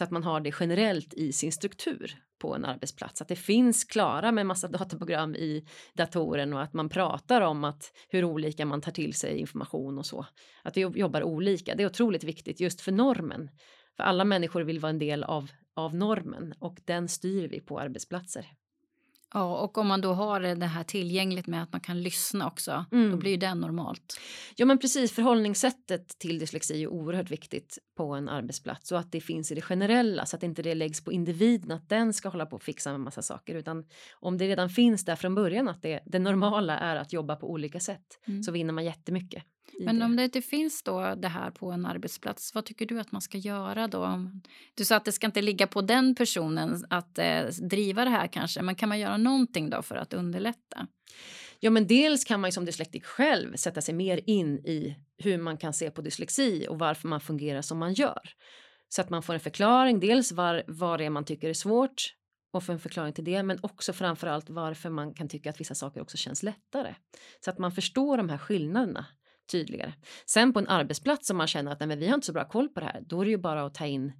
Så 0.00 0.04
att 0.04 0.10
man 0.10 0.24
har 0.24 0.40
det 0.40 0.54
generellt 0.60 1.14
i 1.14 1.32
sin 1.32 1.52
struktur 1.52 2.14
på 2.38 2.54
en 2.54 2.64
arbetsplats. 2.64 3.22
Att 3.22 3.28
det 3.28 3.36
finns 3.36 3.84
klara 3.84 4.32
med 4.32 4.46
massa 4.46 4.68
dataprogram 4.78 5.34
i 5.34 5.66
datoren 5.94 6.52
och 6.52 6.62
att 6.62 6.72
man 6.72 6.88
pratar 6.88 7.40
om 7.40 7.64
att 7.64 7.92
hur 8.08 8.24
olika 8.24 8.66
man 8.66 8.80
tar 8.80 8.92
till 8.92 9.14
sig 9.14 9.38
information 9.38 9.98
och 9.98 10.06
så. 10.06 10.26
Att 10.62 10.76
vi 10.76 10.80
jobbar 10.80 11.22
olika. 11.22 11.74
Det 11.74 11.82
är 11.82 11.86
otroligt 11.86 12.24
viktigt 12.24 12.60
just 12.60 12.80
för 12.80 12.92
normen. 12.92 13.50
För 13.96 14.02
alla 14.02 14.24
människor 14.24 14.62
vill 14.62 14.80
vara 14.80 14.90
en 14.90 14.98
del 14.98 15.24
av 15.24 15.50
av 15.74 15.94
normen 15.94 16.54
och 16.58 16.78
den 16.84 17.08
styr 17.08 17.48
vi 17.48 17.60
på 17.60 17.80
arbetsplatser. 17.80 18.46
Ja, 19.34 19.58
och 19.58 19.78
om 19.78 19.86
man 19.86 20.00
då 20.00 20.12
har 20.12 20.40
det 20.40 20.66
här 20.66 20.84
tillgängligt 20.84 21.46
med 21.46 21.62
att 21.62 21.72
man 21.72 21.80
kan 21.80 22.02
lyssna 22.02 22.46
också, 22.46 22.84
Mm. 22.92 23.10
då 23.10 23.16
blir 23.16 23.30
ju 23.30 23.36
det 23.36 23.54
normalt. 23.54 24.20
Ja 24.56 24.66
men 24.66 24.78
precis, 24.78 25.12
förhållningssättet 25.12 26.18
till 26.18 26.38
dyslexi 26.38 26.82
är 26.82 26.86
oerhört 26.88 27.30
viktigt 27.30 27.78
på 27.96 28.14
en 28.14 28.28
arbetsplats 28.28 28.92
och 28.92 28.98
att 28.98 29.12
det 29.12 29.20
finns 29.20 29.52
i 29.52 29.54
det 29.54 29.60
generella 29.60 30.26
så 30.26 30.36
att 30.36 30.42
inte 30.42 30.62
det 30.62 30.74
läggs 30.74 31.04
på 31.04 31.12
individen 31.12 31.70
att 31.70 31.88
den 31.88 32.12
ska 32.12 32.28
hålla 32.28 32.46
på 32.46 32.56
och 32.56 32.62
fixa 32.62 32.90
med 32.90 33.00
massa 33.00 33.22
saker 33.22 33.54
utan 33.54 33.84
om 34.20 34.38
det 34.38 34.48
redan 34.48 34.70
finns 34.70 35.04
där 35.04 35.16
från 35.16 35.34
början 35.34 35.68
att 35.68 35.82
det, 35.82 36.00
det 36.06 36.18
normala 36.18 36.78
är 36.78 36.96
att 36.96 37.12
jobba 37.12 37.36
på 37.36 37.50
olika 37.50 37.80
sätt 37.80 38.00
Mm. 38.26 38.42
så 38.42 38.52
vinner 38.52 38.72
man 38.72 38.84
jättemycket. 38.84 39.44
Men 39.84 39.98
det. 39.98 40.04
om 40.04 40.16
det 40.16 40.24
inte 40.24 40.42
finns 40.42 40.82
då 40.82 41.14
det 41.14 41.28
här 41.28 41.50
på 41.50 41.70
en 41.70 41.86
arbetsplats, 41.86 42.54
vad 42.54 42.64
tycker 42.64 42.86
du 42.86 43.00
att 43.00 43.12
man 43.12 43.20
ska 43.20 43.38
göra 43.38 43.88
då? 43.88 44.30
Du 44.74 44.84
sa 44.84 44.96
att 44.96 45.04
det 45.04 45.12
ska 45.12 45.26
inte 45.26 45.42
ligga 45.42 45.66
på 45.66 45.82
den 45.82 46.14
personen 46.14 46.84
att 46.90 47.18
eh, 47.18 47.42
driva 47.70 48.04
det 48.04 48.10
här 48.10 48.26
kanske, 48.26 48.62
men 48.62 48.74
kan 48.74 48.88
man 48.88 48.98
göra 48.98 49.16
någonting 49.16 49.70
då 49.70 49.82
för 49.82 49.96
att 49.96 50.14
underlätta? 50.14 50.86
Ja, 51.60 51.70
men 51.70 51.86
dels 51.86 52.24
kan 52.24 52.40
man 52.40 52.52
som 52.52 52.64
dyslektiker 52.64 53.06
själv 53.06 53.56
sätta 53.56 53.80
sig 53.80 53.94
mer 53.94 54.20
in 54.26 54.58
i 54.58 54.96
hur 55.18 55.38
man 55.38 55.56
kan 55.56 55.72
se 55.72 55.90
på 55.90 56.02
dyslexi 56.02 56.66
och 56.68 56.78
varför 56.78 57.08
man 57.08 57.20
fungerar 57.20 57.62
som 57.62 57.78
man 57.78 57.94
gör. 57.94 58.30
Så 58.88 59.00
att 59.00 59.10
man 59.10 59.22
får 59.22 59.34
en 59.34 59.40
förklaring, 59.40 60.00
dels 60.00 60.32
var, 60.32 60.62
vad 60.66 61.00
det 61.00 61.04
är 61.04 61.10
man 61.10 61.24
tycker 61.24 61.48
är 61.48 61.54
svårt 61.54 62.14
och 62.52 62.64
få 62.64 62.72
en 62.72 62.78
förklaring 62.78 63.12
till 63.12 63.24
det, 63.24 63.42
men 63.42 63.58
också 63.62 63.92
framför 63.92 64.26
allt 64.26 64.50
varför 64.50 64.90
man 64.90 65.14
kan 65.14 65.28
tycka 65.28 65.50
att 65.50 65.60
vissa 65.60 65.74
saker 65.74 66.00
också 66.00 66.16
känns 66.16 66.42
lättare. 66.42 66.94
Så 67.44 67.50
att 67.50 67.58
man 67.58 67.72
förstår 67.72 68.16
de 68.16 68.28
här 68.28 68.38
skillnaderna 68.38 69.06
tydligare. 69.50 69.92
Sen 70.26 70.52
på 70.52 70.58
en 70.58 70.68
arbetsplats 70.68 71.30
om 71.30 71.36
man 71.36 71.46
känner 71.46 71.72
att 71.72 71.80
nej, 71.80 71.86
men 71.86 71.98
vi 71.98 72.06
har 72.06 72.14
inte 72.14 72.26
så 72.26 72.32
bra 72.32 72.48
koll 72.48 72.68
på 72.68 72.80
det 72.80 72.86
här, 72.86 73.00
då 73.06 73.20
är 73.20 73.24
det 73.24 73.30
ju 73.30 73.36
bara 73.36 73.64
att 73.66 73.74
ta 73.74 73.86
in 73.86 74.12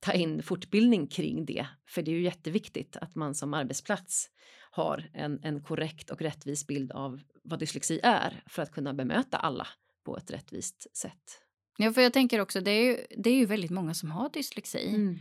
ta 0.00 0.12
in 0.12 0.42
fortbildning 0.42 1.06
kring 1.06 1.44
det. 1.46 1.66
För 1.88 2.02
det 2.02 2.10
är 2.10 2.12
ju 2.12 2.22
jätteviktigt 2.22 2.96
att 2.96 3.14
man 3.14 3.34
som 3.34 3.54
arbetsplats 3.54 4.30
har 4.70 5.10
en, 5.12 5.40
en 5.42 5.62
korrekt 5.62 6.10
och 6.10 6.22
rättvis 6.22 6.66
bild 6.66 6.92
av 6.92 7.20
vad 7.42 7.58
dyslexi 7.58 8.00
är 8.02 8.42
för 8.46 8.62
att 8.62 8.72
kunna 8.72 8.94
bemöta 8.94 9.36
alla 9.36 9.66
på 10.04 10.16
ett 10.16 10.30
rättvist 10.30 10.96
sätt. 10.96 11.40
Ja, 11.78 11.92
för 11.92 12.00
jag 12.00 12.12
tänker 12.12 12.40
också, 12.40 12.60
det 12.60 12.70
är 12.70 12.84
ju, 12.84 12.96
det 13.16 13.30
är 13.30 13.34
ju 13.34 13.46
väldigt 13.46 13.70
många 13.70 13.94
som 13.94 14.10
har 14.10 14.30
dyslexi. 14.30 14.88
Mm. 14.88 15.18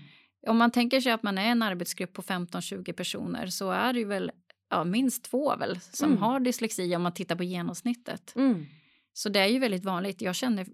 Om 0.47 0.57
man 0.57 0.71
tänker 0.71 1.01
sig 1.01 1.11
att 1.11 1.23
man 1.23 1.37
är 1.37 1.51
en 1.51 1.61
arbetsgrupp 1.61 2.13
på 2.13 2.21
15-20 2.21 2.93
personer 2.93 3.47
så 3.47 3.71
är 3.71 3.93
det 3.93 3.99
ju 3.99 4.05
väl 4.05 4.31
ja, 4.69 4.83
minst 4.83 5.23
två 5.23 5.55
väl 5.55 5.79
som 5.79 6.09
Mm. 6.09 6.21
har 6.21 6.39
dyslexi 6.39 6.95
om 6.95 7.01
man 7.01 7.13
tittar 7.13 7.35
på 7.35 7.43
genomsnittet. 7.43 8.33
Mm. 8.35 8.65
Så 9.17 9.29
det 9.29 9.39
är 9.39 9.47
ju 9.47 9.59
väldigt 9.59 9.85
vanligt. 9.85 10.21
Jag 10.21 10.35
känner 10.35 10.67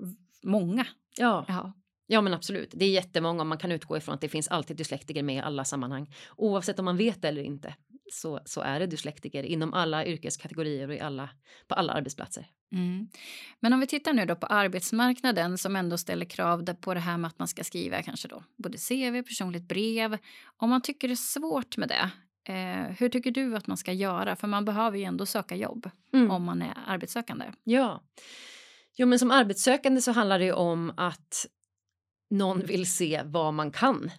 många. 0.43 0.87
Ja. 1.17 1.45
Ja. 1.47 1.73
ja, 2.07 2.21
men 2.21 2.33
absolut. 2.33 2.71
Det 2.73 2.85
är 2.85 2.89
jättemånga 2.89 3.41
och 3.41 3.47
man 3.47 3.57
kan 3.57 3.71
utgå 3.71 3.97
ifrån 3.97 4.15
att 4.15 4.21
det 4.21 4.29
finns 4.29 4.47
alltid 4.47 4.77
dyslektiker 4.77 5.23
med 5.23 5.35
i 5.35 5.39
alla 5.39 5.65
sammanhang. 5.65 6.13
Oavsett 6.37 6.79
om 6.79 6.85
man 6.85 6.97
vet 6.97 7.21
det 7.21 7.27
eller 7.27 7.43
inte 7.43 7.75
så, 8.13 8.39
så 8.45 8.61
är 8.61 8.79
det 8.79 8.87
dyslektiker 8.87 9.43
inom 9.43 9.73
alla 9.73 10.05
yrkeskategorier 10.05 10.87
och 10.87 10.93
i 10.93 10.99
alla, 10.99 11.29
på 11.67 11.75
alla 11.75 11.93
arbetsplatser. 11.93 12.47
Mm. 12.71 13.07
Men 13.59 13.73
om 13.73 13.79
vi 13.79 13.87
tittar 13.87 14.13
nu 14.13 14.25
då 14.25 14.35
på 14.35 14.45
arbetsmarknaden 14.45 15.57
som 15.57 15.75
ändå 15.75 15.97
ställer 15.97 16.25
krav 16.25 16.73
på 16.73 16.93
det 16.93 16.99
här 16.99 17.17
med 17.17 17.27
att 17.27 17.39
man 17.39 17.47
ska 17.47 17.63
skriva 17.63 18.01
kanske 18.01 18.27
då 18.27 18.43
både 18.57 18.77
CV, 18.77 19.27
personligt 19.27 19.67
brev. 19.67 20.17
Om 20.57 20.69
man 20.69 20.81
tycker 20.81 21.07
det 21.07 21.13
är 21.13 21.15
svårt 21.15 21.77
med 21.77 21.89
det, 21.89 22.09
eh, 22.43 22.95
hur 22.97 23.09
tycker 23.09 23.31
du 23.31 23.55
att 23.55 23.67
man 23.67 23.77
ska 23.77 23.93
göra? 23.93 24.35
För 24.35 24.47
man 24.47 24.65
behöver 24.65 24.97
ju 24.97 25.03
ändå 25.03 25.25
söka 25.25 25.55
jobb 25.55 25.89
Mm. 26.13 26.31
om 26.31 26.43
man 26.43 26.61
är 26.61 26.73
arbetssökande. 26.87 27.45
Ja. 27.63 28.03
Jo, 28.97 29.07
men 29.07 29.19
som 29.19 29.31
arbetssökande 29.31 30.01
så 30.01 30.11
handlar 30.11 30.39
det 30.39 30.45
ju 30.45 30.53
om 30.53 30.93
att 30.97 31.45
någon 32.29 32.59
vill 32.59 32.91
se 32.91 33.21
vad 33.25 33.53
man 33.53 33.71
kan 33.71 34.11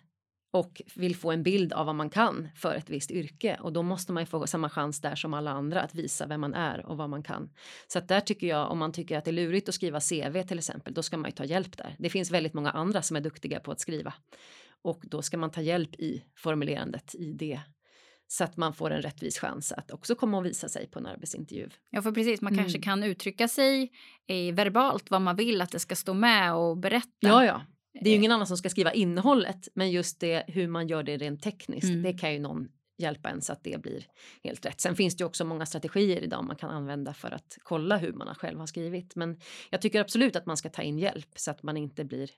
och 0.53 0.83
vill 0.95 1.17
få 1.17 1.31
en 1.31 1.43
bild 1.43 1.73
av 1.73 1.87
vad 1.87 1.95
man 1.95 2.11
kan 2.11 2.49
för 2.57 2.75
ett 2.75 2.91
visst 2.91 3.11
yrke 3.11 3.57
och 3.61 3.73
då 3.73 3.83
måste 3.83 4.13
man 4.13 4.23
ju 4.23 4.27
få 4.27 4.47
samma 4.47 4.71
chans 4.71 5.01
där 5.01 5.15
som 5.15 5.35
alla 5.35 5.51
andra 5.51 5.83
att 5.83 5.95
visa 5.95 6.27
vem 6.27 6.41
man 6.41 6.55
är 6.55 6.87
och 6.87 6.97
vad 6.97 7.11
man 7.11 7.23
kan. 7.23 7.51
Så 7.87 7.99
att 7.99 8.09
där 8.09 8.21
tycker 8.21 8.47
jag 8.47 8.71
om 8.71 8.79
man 8.79 8.93
tycker 8.93 9.19
att 9.19 9.25
det 9.25 9.31
är 9.31 9.33
lurigt 9.33 9.69
att 9.69 9.75
skriva 9.75 10.01
CV 10.01 10.43
till 10.43 10.59
exempel, 10.59 10.95
då 10.95 11.03
ska 11.03 11.17
man 11.17 11.31
ju 11.31 11.35
ta 11.35 11.45
hjälp 11.45 11.79
där. 11.79 11.97
Det 11.99 12.11
finns 12.11 12.31
väldigt 12.31 12.55
många 12.55 12.71
andra 12.71 13.03
som 13.03 13.17
är 13.17 13.21
duktiga 13.21 13.61
på 13.61 13.73
att 13.73 13.81
skriva 13.81 14.15
och 14.83 15.01
då 15.03 15.23
ska 15.23 15.37
man 15.39 15.51
ta 15.51 15.61
hjälp 15.61 15.95
i 15.95 16.25
formulerandet 16.37 17.15
i 17.15 17.33
det 17.33 17.61
så 18.33 18.45
att 18.45 18.57
man 18.57 18.75
får 18.75 18.91
en 18.91 19.03
rättvis 19.03 19.39
chans 19.39 19.73
att 19.73 19.91
också 19.91 20.15
komma 20.15 20.39
och 20.39 20.47
visa 20.47 20.69
sig 20.69 20.87
på 20.87 20.99
en 20.99 21.07
arbetsintervju. 21.07 21.69
Ja, 21.91 22.03
för 22.03 22.13
precis, 22.13 22.41
man 22.41 22.57
kanske 22.57 22.79
Mm. 22.79 22.83
kan 22.83 23.03
uttrycka 23.03 23.49
sig 23.49 23.93
eh, 24.27 24.55
verbalt 24.55 25.11
vad 25.11 25.23
man 25.23 25.37
vill 25.37 25.61
att 25.63 25.71
det 25.71 25.79
ska 25.79 25.97
stå 25.97 26.15
med 26.15 26.55
och 26.55 26.77
berätta. 26.77 27.09
Ja, 27.21 27.45
ja. 27.45 27.63
Det 27.93 28.09
är 28.09 28.11
ju 28.11 28.17
ingen 28.19 28.33
annan 28.33 28.47
som 28.47 28.57
ska 28.57 28.69
skriva 28.71 28.93
innehållet, 28.93 29.69
men 29.75 29.91
just 29.91 30.21
det 30.21 30.45
hur 30.49 30.69
man 30.69 30.89
gör 30.89 31.03
det 31.03 31.17
rent 31.17 31.43
tekniskt, 31.43 31.85
Mm. 31.85 32.03
det 32.03 32.13
kan 32.13 32.33
ju 32.33 32.39
någon 32.39 32.69
hjälpa 32.99 33.29
en 33.31 33.41
så 33.43 33.53
att 33.53 33.65
det 33.65 33.83
blir 33.83 34.05
helt 34.45 34.67
rätt. 34.67 34.81
Sen 34.81 34.97
finns 34.97 35.17
det 35.17 35.23
ju 35.23 35.27
också 35.27 35.45
många 35.45 35.67
strategier 35.67 36.21
idag 36.21 36.45
man 36.45 36.57
kan 36.57 36.71
använda 36.71 37.15
för 37.15 37.31
att 37.31 37.59
kolla 37.63 37.97
hur 37.97 38.13
man 38.13 38.35
själv 38.35 38.59
har 38.59 38.67
skrivit. 38.67 39.17
Men 39.17 39.41
jag 39.71 39.81
tycker 39.83 40.01
absolut 40.01 40.37
att 40.37 40.47
man 40.47 40.57
ska 40.57 40.69
ta 40.69 40.83
in 40.83 40.99
hjälp 40.99 41.29
så 41.37 41.51
att 41.51 41.63
man 41.63 41.77
inte 41.77 42.05
blir 42.05 42.31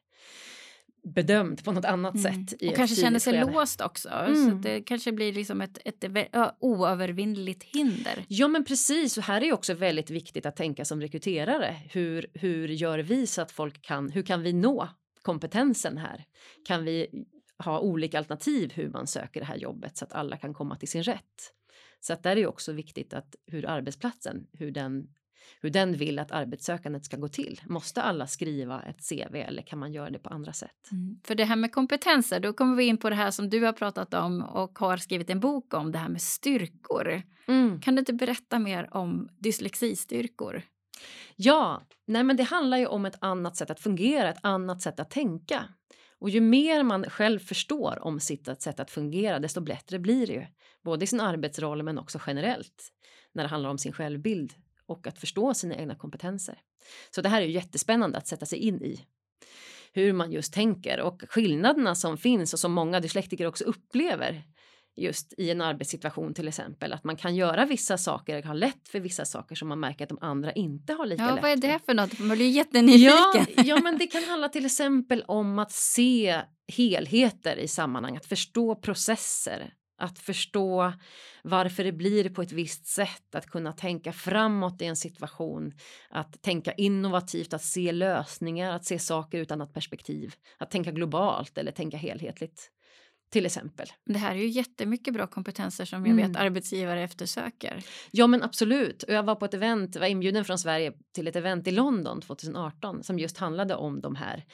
bedömd 1.04 1.64
på 1.64 1.72
något 1.72 1.84
annat 1.84 2.14
Mm. 2.14 2.46
sätt. 2.46 2.62
I 2.62 2.68
Och 2.68 2.74
kanske 2.76 2.96
känner 2.96 3.18
sig 3.18 3.32
skede. 3.32 3.52
låst 3.52 3.80
också. 3.80 4.08
Så 4.08 4.14
Mm. 4.42 4.56
att 4.56 4.62
det 4.62 4.80
kanske 4.80 5.12
blir 5.12 5.32
liksom 5.32 5.60
ett, 5.60 5.78
ett, 5.84 6.04
oövervinnligt 6.60 7.62
hinder. 7.62 8.24
Ja 8.28 8.48
men 8.48 8.64
precis, 8.64 9.18
och 9.18 9.24
här 9.24 9.42
är 9.44 9.52
också 9.52 9.74
väldigt 9.74 10.10
viktigt 10.10 10.46
att 10.46 10.56
tänka 10.56 10.84
som 10.84 11.00
rekryterare. 11.00 11.76
Hur, 11.90 12.26
hur 12.34 12.68
gör 12.68 12.98
vi 12.98 13.26
så 13.26 13.42
att 13.42 13.52
folk 13.52 13.82
kan, 13.82 14.10
hur 14.10 14.22
kan 14.22 14.42
vi 14.42 14.52
nå 14.52 14.88
kompetensen 15.22 15.96
här? 15.98 16.24
Kan 16.66 16.84
vi 16.84 17.06
ha 17.58 17.80
olika 17.80 18.18
alternativ 18.18 18.72
hur 18.72 18.88
man 18.88 19.06
söker 19.06 19.40
det 19.40 19.46
här 19.46 19.56
jobbet 19.56 19.96
så 19.96 20.04
att 20.04 20.12
alla 20.12 20.36
kan 20.36 20.54
komma 20.54 20.76
till 20.76 20.88
sin 20.88 21.02
rätt? 21.02 21.52
Så 22.00 22.12
att 22.12 22.22
där 22.22 22.30
är 22.30 22.36
det 22.36 22.46
också 22.46 22.72
viktigt 22.72 23.14
att 23.14 23.34
hur 23.46 23.66
arbetsplatsen, 23.66 24.46
hur 24.52 24.70
den, 24.70 25.06
hur 25.60 25.70
den 25.70 25.96
vill 25.96 26.18
att 26.18 26.32
arbetssökandet 26.32 27.04
ska 27.04 27.16
gå 27.16 27.28
till. 27.28 27.60
Måste 27.66 28.02
alla 28.02 28.26
skriva 28.26 28.82
ett 28.82 29.08
CV 29.08 29.36
eller 29.36 29.62
kan 29.62 29.78
man 29.78 29.92
göra 29.92 30.10
det 30.10 30.18
på 30.18 30.28
andra 30.28 30.52
sätt? 30.52 30.90
För 31.24 31.34
det 31.34 31.44
här 31.44 31.56
med 31.56 31.72
kompetenser, 31.72 32.40
då 32.40 32.52
kommer 32.52 32.76
vi 32.76 32.84
in 32.84 32.96
på 32.96 33.10
det 33.10 33.16
här 33.16 33.30
som 33.30 33.50
du 33.50 33.64
har 33.64 33.72
pratat 33.72 34.14
om 34.14 34.42
och 34.42 34.78
har 34.78 34.96
skrivit 34.96 35.30
en 35.30 35.40
bok 35.40 35.74
om, 35.74 35.92
det 35.92 35.98
här 35.98 36.08
med 36.08 36.22
styrkor. 36.22 37.22
Mm. 37.46 37.80
Kan 37.80 37.94
du 37.94 37.98
inte 37.98 38.12
berätta 38.12 38.58
mer 38.58 38.96
om 38.96 39.28
dyslexistyrkor? 39.38 40.62
Ja, 41.36 41.82
nej 42.06 42.24
men 42.24 42.36
det 42.36 42.42
handlar 42.42 42.78
ju 42.78 42.86
om 42.86 43.06
ett 43.06 43.16
annat 43.20 43.56
sätt 43.56 43.70
att 43.70 43.80
fungera, 43.80 44.30
ett 44.30 44.44
annat 44.44 44.82
sätt 44.82 45.00
att 45.00 45.10
tänka. 45.10 45.68
Och 46.18 46.30
ju 46.30 46.40
mer 46.40 46.82
man 46.82 47.04
själv 47.10 47.38
förstår 47.38 47.98
om 48.04 48.20
sitt 48.20 48.62
sätt 48.62 48.80
att 48.80 48.90
fungera, 48.90 49.38
desto 49.38 49.60
bättre 49.60 49.98
blir 49.98 50.26
det 50.26 50.32
ju. 50.32 50.46
Både 50.84 51.04
i 51.04 51.06
sin 51.06 51.20
arbetsroll 51.20 51.82
men 51.82 51.98
också 51.98 52.20
generellt 52.26 52.92
när 53.32 53.42
det 53.42 53.48
handlar 53.48 53.70
om 53.70 53.78
sin 53.78 53.92
självbild 53.92 54.54
och 54.86 55.06
att 55.06 55.18
förstå 55.18 55.54
sina 55.54 55.74
egna 55.74 55.94
kompetenser. 55.94 56.58
Så 57.10 57.20
det 57.20 57.28
här 57.28 57.42
är 57.42 57.46
ju 57.46 57.52
jättespännande 57.52 58.18
att 58.18 58.26
sätta 58.26 58.46
sig 58.46 58.58
in 58.58 58.82
i 58.82 59.00
hur 59.92 60.12
man 60.12 60.32
just 60.32 60.52
tänker 60.52 61.00
och 61.00 61.22
skillnaderna 61.28 61.94
som 61.94 62.18
finns 62.18 62.52
och 62.52 62.58
som 62.58 62.72
många 62.72 63.00
dyslektiker 63.00 63.46
också 63.46 63.64
upplever 63.64 64.44
just 64.96 65.34
i 65.38 65.50
en 65.50 65.60
arbetssituation 65.60 66.34
till 66.34 66.48
exempel. 66.48 66.92
Att 66.92 67.04
man 67.04 67.16
kan 67.16 67.36
göra 67.36 67.64
vissa 67.64 67.98
saker, 67.98 68.42
ha 68.42 68.54
lätt 68.54 68.88
för 68.88 69.00
vissa 69.00 69.24
saker 69.24 69.54
som 69.54 69.68
man 69.68 69.80
märker 69.80 70.04
att 70.04 70.08
de 70.08 70.18
andra 70.20 70.52
inte 70.52 70.92
har 70.92 71.06
lika 71.06 71.22
Ja, 71.22 71.34
lätt 71.34 71.42
vad 71.42 71.50
är 71.50 71.56
det 71.56 71.80
för 71.86 71.94
något? 71.94 72.18
Man 72.18 72.36
blir 72.36 72.50
jättenyfiken. 72.50 73.46
Ja, 73.56 73.62
ja, 73.64 73.80
men 73.80 73.98
det 73.98 74.06
kan 74.06 74.24
handla 74.24 74.48
till 74.48 74.66
exempel 74.66 75.24
om 75.28 75.58
att 75.58 75.72
se 75.72 76.40
helheter 76.68 77.56
i 77.56 77.68
sammanhang, 77.68 78.16
att 78.16 78.26
förstå 78.26 78.74
processer, 78.74 79.72
att 79.98 80.18
förstå 80.18 80.92
varför 81.42 81.84
det 81.84 81.92
blir 81.92 82.28
på 82.28 82.42
ett 82.42 82.52
visst 82.52 82.86
sätt, 82.86 83.34
att 83.34 83.46
kunna 83.46 83.72
tänka 83.72 84.12
framåt 84.12 84.82
i 84.82 84.84
en 84.84 84.96
situation, 84.96 85.72
att 86.10 86.42
tänka 86.42 86.72
innovativt, 86.72 87.54
att 87.54 87.62
se 87.64 87.92
lösningar, 87.92 88.72
att 88.72 88.84
se 88.84 88.98
saker 88.98 89.38
utan 89.38 89.60
ett 89.60 89.74
perspektiv, 89.74 90.34
att 90.58 90.70
tänka 90.70 90.90
globalt 90.90 91.58
eller 91.58 91.72
tänka 91.72 91.96
helhetligt. 91.96 92.70
Till 93.30 93.46
exempel. 93.46 93.86
Det 94.06 94.18
här 94.18 94.30
är 94.30 94.38
ju 94.38 94.46
jättemycket 94.48 95.14
bra 95.14 95.26
kompetenser 95.26 95.84
som 95.84 96.06
jag 96.06 96.12
Mm. 96.18 96.32
vet 96.32 96.40
arbetsgivare 96.40 97.02
eftersöker. 97.02 97.84
Ja 98.10 98.26
men 98.26 98.42
absolut. 98.42 99.04
Jag 99.08 99.22
var 99.22 99.34
på 99.34 99.44
ett 99.44 99.54
event, 99.54 99.96
var 99.96 100.06
inbjuden 100.06 100.44
från 100.44 100.58
Sverige 100.58 100.92
till 101.14 101.28
ett 101.28 101.36
event 101.36 101.66
i 101.68 101.70
London 101.70 102.20
2018 102.20 103.02
som 103.02 103.18
just 103.18 103.38
handlade 103.38 103.74
om 103.74 104.00
de 104.00 104.16
här 104.16 104.44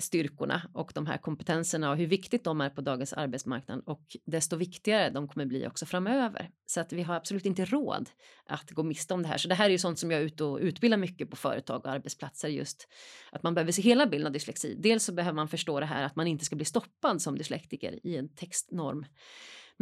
styrkorna 0.00 0.62
och 0.74 0.92
de 0.94 1.06
här 1.06 1.18
kompetenserna 1.18 1.90
och 1.90 1.96
hur 1.96 2.06
viktigt 2.06 2.44
de 2.44 2.60
är 2.60 2.70
på 2.70 2.80
dagens 2.80 3.12
arbetsmarknad 3.12 3.82
och 3.86 4.16
desto 4.26 4.56
viktigare 4.56 5.10
de 5.10 5.28
kommer 5.28 5.46
bli 5.46 5.66
också 5.66 5.86
framöver. 5.86 6.50
Så 6.66 6.80
att 6.80 6.92
vi 6.92 7.02
har 7.02 7.14
absolut 7.14 7.46
inte 7.46 7.64
råd 7.64 8.10
att 8.46 8.70
gå 8.70 8.82
miste 8.82 9.14
om 9.14 9.22
det 9.22 9.28
här. 9.28 9.38
Så 9.38 9.48
det 9.48 9.54
här 9.54 9.66
är 9.66 9.70
ju 9.70 9.78
sånt 9.78 9.98
som 9.98 10.10
jag 10.10 10.20
är 10.20 10.24
ute 10.24 10.44
och 10.44 10.58
utbildar 10.58 10.98
mycket 10.98 11.30
på 11.30 11.36
företag 11.36 11.84
och 11.84 11.90
arbetsplatser 11.90 12.48
just 12.48 12.88
att 13.32 13.42
man 13.42 13.54
behöver 13.54 13.72
se 13.72 13.82
hela 13.82 14.06
bilden 14.06 14.26
av 14.26 14.32
dyslexi. 14.32 14.76
Dels 14.78 15.04
så 15.04 15.12
behöver 15.12 15.36
man 15.36 15.48
förstå 15.48 15.80
det 15.80 15.86
här 15.86 16.02
att 16.02 16.16
man 16.16 16.26
inte 16.26 16.44
ska 16.44 16.56
bli 16.56 16.64
stoppad 16.64 17.22
som 17.22 17.38
dyslektiker 17.38 18.06
i 18.06 18.16
en 18.16 18.28
textnorm. 18.34 19.04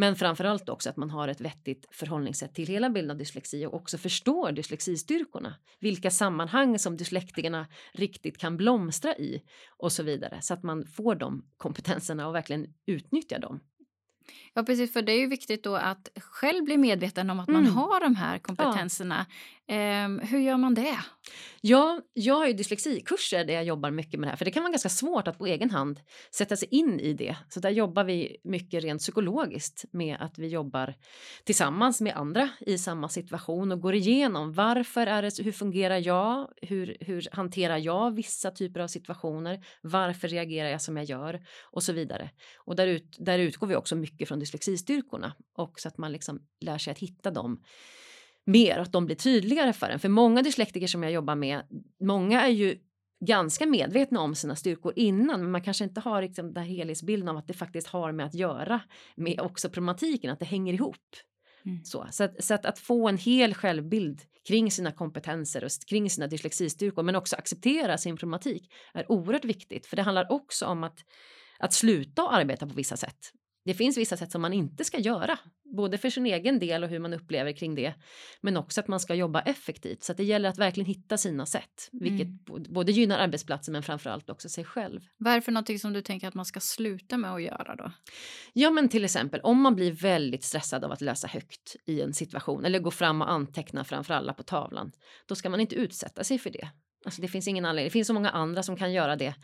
Men 0.00 0.16
framförallt 0.16 0.68
också 0.68 0.90
att 0.90 0.96
man 0.96 1.10
har 1.10 1.28
ett 1.28 1.40
vettigt 1.40 1.86
förhållningssätt 1.90 2.54
till 2.54 2.66
hela 2.66 2.90
bilden 2.90 3.10
av 3.10 3.16
dyslexi 3.16 3.66
och 3.66 3.74
också 3.74 3.98
förstår 3.98 4.52
dyslexistyrkorna. 4.52 5.54
Vilka 5.80 6.10
sammanhang 6.10 6.78
som 6.78 6.96
dyslektikerna 6.96 7.66
riktigt 7.92 8.38
kan 8.38 8.56
blomstra 8.56 9.16
i 9.16 9.42
och 9.68 9.92
så 9.92 10.02
vidare 10.02 10.38
så 10.42 10.54
att 10.54 10.62
man 10.62 10.86
får 10.86 11.14
de 11.14 11.44
kompetenserna 11.56 12.28
och 12.28 12.34
verkligen 12.34 12.74
utnyttjar 12.86 13.38
dem. 13.38 13.60
Ja, 14.54 14.62
precis. 14.62 14.92
För 14.92 15.02
det 15.02 15.12
är 15.12 15.18
ju 15.18 15.26
viktigt 15.26 15.64
då 15.64 15.76
att 15.76 16.08
själv 16.16 16.64
bli 16.64 16.76
medveten 16.78 17.30
om 17.30 17.40
att 17.40 17.48
mm. 17.48 17.62
man 17.62 17.72
har 17.72 18.00
de 18.00 18.16
här 18.16 18.38
kompetenserna. 18.38 19.26
Eh, 19.68 20.08
hur 20.28 20.38
gör 20.38 20.56
man 20.56 20.74
det? 20.74 20.98
Ja, 21.60 22.00
jag 22.14 22.34
har 22.34 22.46
ju 22.46 22.52
dyslexikurser 22.52 23.44
där 23.44 23.54
jag 23.54 23.64
jobbar 23.64 23.90
mycket 23.90 24.20
med 24.20 24.26
det 24.26 24.30
här. 24.30 24.36
För 24.36 24.44
det 24.44 24.50
kan 24.50 24.62
vara 24.62 24.70
ganska 24.70 24.88
svårt 24.88 25.28
att 25.28 25.38
på 25.38 25.46
egen 25.46 25.70
hand 25.70 26.00
sätta 26.34 26.56
sig 26.56 26.68
in 26.70 27.00
i 27.00 27.12
det. 27.12 27.36
Så 27.48 27.60
där 27.60 27.70
jobbar 27.70 28.04
vi 28.04 28.36
mycket 28.44 28.84
rent 28.84 29.00
psykologiskt 29.00 29.84
med 29.92 30.16
att 30.20 30.38
vi 30.38 30.48
jobbar 30.48 30.94
tillsammans 31.44 32.00
med 32.00 32.16
andra 32.16 32.48
i 32.60 32.78
samma 32.78 33.08
situation 33.08 33.72
och 33.72 33.80
går 33.80 33.94
igenom 33.94 34.52
varför 34.52 35.06
är 35.06 35.22
det 35.22 35.38
hur 35.38 35.52
fungerar 35.52 36.06
jag? 36.06 36.48
Hur, 36.62 36.96
hur 37.00 37.28
hanterar 37.32 37.76
jag 37.76 38.14
vissa 38.14 38.50
typer 38.50 38.80
av 38.80 38.88
situationer? 38.88 39.64
Varför 39.82 40.28
reagerar 40.28 40.68
jag 40.68 40.82
som 40.82 40.96
jag 40.96 41.06
gör? 41.06 41.40
Och 41.70 41.82
så 41.82 41.92
vidare. 41.92 42.30
Och 42.56 42.76
där, 42.76 42.86
ut, 42.86 43.16
där 43.18 43.38
utgår 43.38 43.66
vi 43.66 43.76
också 43.76 43.96
mycket 43.96 44.28
från 44.28 44.38
dyslexistyrkorna 44.38 45.34
och 45.54 45.80
så 45.80 45.88
att 45.88 45.98
man 45.98 46.12
liksom 46.12 46.40
lär 46.60 46.78
sig 46.78 46.90
att 46.90 46.98
hitta 46.98 47.30
dem 47.30 47.62
mer, 48.48 48.78
att 48.78 48.92
de 48.92 49.06
blir 49.06 49.16
tydligare 49.16 49.72
för 49.72 49.86
en. 49.86 49.98
För 49.98 50.08
många 50.08 50.42
dyslektiker 50.42 50.86
som 50.86 51.02
jag 51.02 51.12
jobbar 51.12 51.34
med, 51.34 51.62
många 52.00 52.42
är 52.42 52.50
ju 52.50 52.78
ganska 53.26 53.66
medvetna 53.66 54.20
om 54.20 54.34
sina 54.34 54.56
styrkor 54.56 54.92
innan, 54.96 55.40
men 55.40 55.50
man 55.50 55.62
kanske 55.62 55.84
inte 55.84 56.00
har 56.00 56.22
liksom 56.22 56.54
den 56.54 56.64
här 56.64 56.70
helhetsbilden 56.70 57.28
av 57.28 57.36
att 57.36 57.46
det 57.46 57.54
faktiskt 57.54 57.86
har 57.86 58.12
med 58.12 58.26
att 58.26 58.34
göra 58.34 58.80
med 59.16 59.40
också 59.40 59.68
problematiken, 59.68 60.30
att 60.30 60.38
det 60.38 60.44
hänger 60.44 60.72
ihop. 60.72 60.96
Mm. 61.66 61.84
Så, 61.84 62.06
så, 62.10 62.24
att, 62.24 62.44
så 62.44 62.54
att, 62.54 62.66
att, 62.66 62.78
få 62.78 63.08
en 63.08 63.18
hel 63.18 63.54
självbild 63.54 64.20
kring 64.48 64.70
sina 64.70 64.92
kompetenser 64.92 65.64
och 65.64 65.70
kring 65.86 66.10
sina 66.10 66.26
dyslexistyrkor, 66.26 67.02
men 67.02 67.16
också 67.16 67.36
acceptera 67.36 67.98
sin 67.98 68.16
problematik 68.16 68.72
är 68.94 69.12
oerhört 69.12 69.44
viktigt, 69.44 69.86
för 69.86 69.96
det 69.96 70.02
handlar 70.02 70.32
också 70.32 70.66
om 70.66 70.84
att 70.84 71.04
att 71.60 71.72
sluta 71.72 72.28
arbeta 72.28 72.66
på 72.66 72.74
vissa 72.74 72.96
sätt 72.96 73.32
det 73.68 73.74
finns 73.74 73.96
vissa 73.96 74.16
sätt 74.16 74.32
som 74.32 74.42
man 74.42 74.52
inte 74.52 74.84
ska 74.84 74.98
göra, 74.98 75.38
både 75.64 75.98
för 75.98 76.10
sin 76.10 76.26
egen 76.26 76.58
del 76.58 76.84
och 76.84 76.90
hur 76.90 76.98
man 76.98 77.14
upplever 77.14 77.52
kring 77.52 77.74
det, 77.74 77.94
men 78.40 78.56
också 78.56 78.80
att 78.80 78.88
man 78.88 79.00
ska 79.00 79.14
jobba 79.14 79.40
effektivt. 79.40 80.02
Så 80.02 80.12
att 80.12 80.18
det 80.18 80.24
gäller 80.24 80.48
att 80.48 80.58
verkligen 80.58 80.86
hitta 80.86 81.16
sina 81.16 81.46
sätt, 81.46 81.88
vilket 81.92 82.48
mm. 82.48 82.62
både 82.68 82.92
gynnar 82.92 83.18
arbetsplatsen 83.18 83.72
men 83.72 83.82
framförallt 83.82 84.30
också 84.30 84.48
sig 84.48 84.64
själv. 84.64 85.00
Vad 85.16 85.32
är 85.32 85.36
det 85.36 85.42
för 85.42 85.52
någonting 85.52 85.78
som 85.78 85.92
du 85.92 86.02
tänker 86.02 86.28
att 86.28 86.34
man 86.34 86.44
ska 86.44 86.60
sluta 86.60 87.16
med 87.16 87.34
att 87.34 87.42
göra 87.42 87.76
då? 87.76 87.92
Ja, 88.52 88.70
men 88.70 88.88
till 88.88 89.04
exempel 89.04 89.40
om 89.40 89.60
man 89.60 89.74
blir 89.74 89.92
väldigt 89.92 90.44
stressad 90.44 90.84
av 90.84 90.92
att 90.92 91.00
läsa 91.00 91.28
högt 91.28 91.76
i 91.86 92.00
en 92.00 92.14
situation 92.14 92.64
eller 92.64 92.78
gå 92.78 92.90
fram 92.90 93.22
och 93.22 93.30
anteckna 93.30 93.84
framför 93.84 94.14
alla 94.14 94.32
på 94.32 94.42
tavlan, 94.42 94.92
då 95.26 95.34
ska 95.34 95.50
man 95.50 95.60
inte 95.60 95.74
utsätta 95.74 96.24
sig 96.24 96.38
för 96.38 96.50
det. 96.50 96.68
Alltså 97.08 97.22
det 97.22 97.28
finns 97.28 97.48
ingen 97.48 97.64
anledning. 97.64 97.86
Det 97.86 97.92
finns 97.92 98.06
så 98.06 98.14
många 98.14 98.30
andra 98.30 98.62
som 98.62 98.76
kan 98.76 98.92
göra 98.92 99.16
det. 99.16 99.34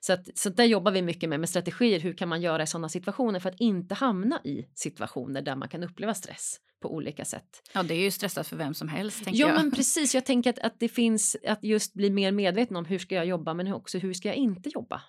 Så, 0.00 0.12
att, 0.12 0.38
så 0.38 0.50
där 0.50 0.64
jobbar 0.64 0.92
vi 0.92 1.02
mycket 1.02 1.28
med, 1.28 1.40
med 1.40 1.48
strategier. 1.48 2.00
Hur 2.00 2.12
kan 2.12 2.28
man 2.28 2.40
göra 2.40 2.62
i 2.62 2.66
sådana 2.66 2.88
situationer 2.88 3.40
för 3.40 3.48
att 3.48 3.60
inte 3.60 3.94
hamna 3.94 4.40
i 4.44 4.66
situationer 4.74 5.42
där 5.42 5.56
man 5.56 5.68
kan 5.68 5.82
uppleva 5.82 6.14
stress 6.14 6.56
på 6.82 6.94
olika 6.94 7.24
sätt. 7.24 7.62
Ja, 7.74 7.82
det 7.82 7.94
är 7.94 8.02
ju 8.02 8.10
stressat 8.10 8.48
för 8.48 8.56
vem 8.56 8.74
som 8.74 8.88
helst. 8.88 9.22
ja, 9.26 9.32
jag. 9.32 9.54
men 9.54 9.70
precis. 9.76 10.14
Jag 10.14 10.26
tänker 10.26 10.50
att, 10.50 10.58
att 10.58 10.80
det 10.80 10.88
finns 10.88 11.36
att 11.46 11.64
just 11.64 11.94
bli 11.94 12.10
mer 12.10 12.32
medveten 12.32 12.76
om 12.76 12.84
hur 12.84 12.98
ska 12.98 13.14
jag 13.14 13.26
jobba, 13.26 13.54
men 13.54 13.72
också 13.72 13.98
hur 13.98 14.14
ska 14.14 14.28
jag 14.28 14.36
inte 14.36 14.70
jobba? 14.74 15.02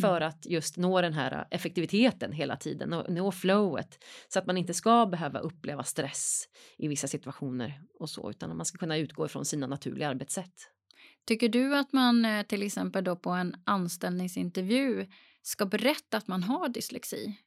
för 0.00 0.16
mm. 0.16 0.28
att 0.28 0.46
just 0.46 0.76
nå 0.76 1.00
den 1.00 1.12
här 1.12 1.46
effektiviteten 1.50 2.32
hela 2.32 2.56
tiden 2.56 2.92
och 2.92 3.12
nå 3.12 3.32
flowet 3.32 4.04
så 4.28 4.38
att 4.38 4.46
man 4.46 4.56
inte 4.56 4.74
ska 4.74 5.06
behöva 5.06 5.38
uppleva 5.38 5.84
stress 5.84 6.44
i 6.78 6.88
vissa 6.88 7.08
situationer 7.08 7.82
och 7.98 8.10
så 8.10 8.30
utan 8.30 8.50
att 8.50 8.56
man 8.56 8.66
ska 8.66 8.78
kunna 8.78 8.96
utgå 8.96 9.26
ifrån 9.26 9.44
sina 9.44 9.66
naturliga 9.66 10.08
arbetssätt. 10.08 10.54
Tycker 11.26 11.48
du 11.48 11.76
att 11.76 11.92
man 11.92 12.24
eh, 12.24 12.42
till 12.42 12.62
exempel 12.62 13.04
då 13.04 13.16
på 13.16 13.30
en 13.30 13.56
anställningsintervju 13.64 15.06
ska 15.42 15.66
berätta 15.66 16.16
att 16.16 16.28
man 16.28 16.42
har 16.42 16.68
dyslexi? 16.68 17.38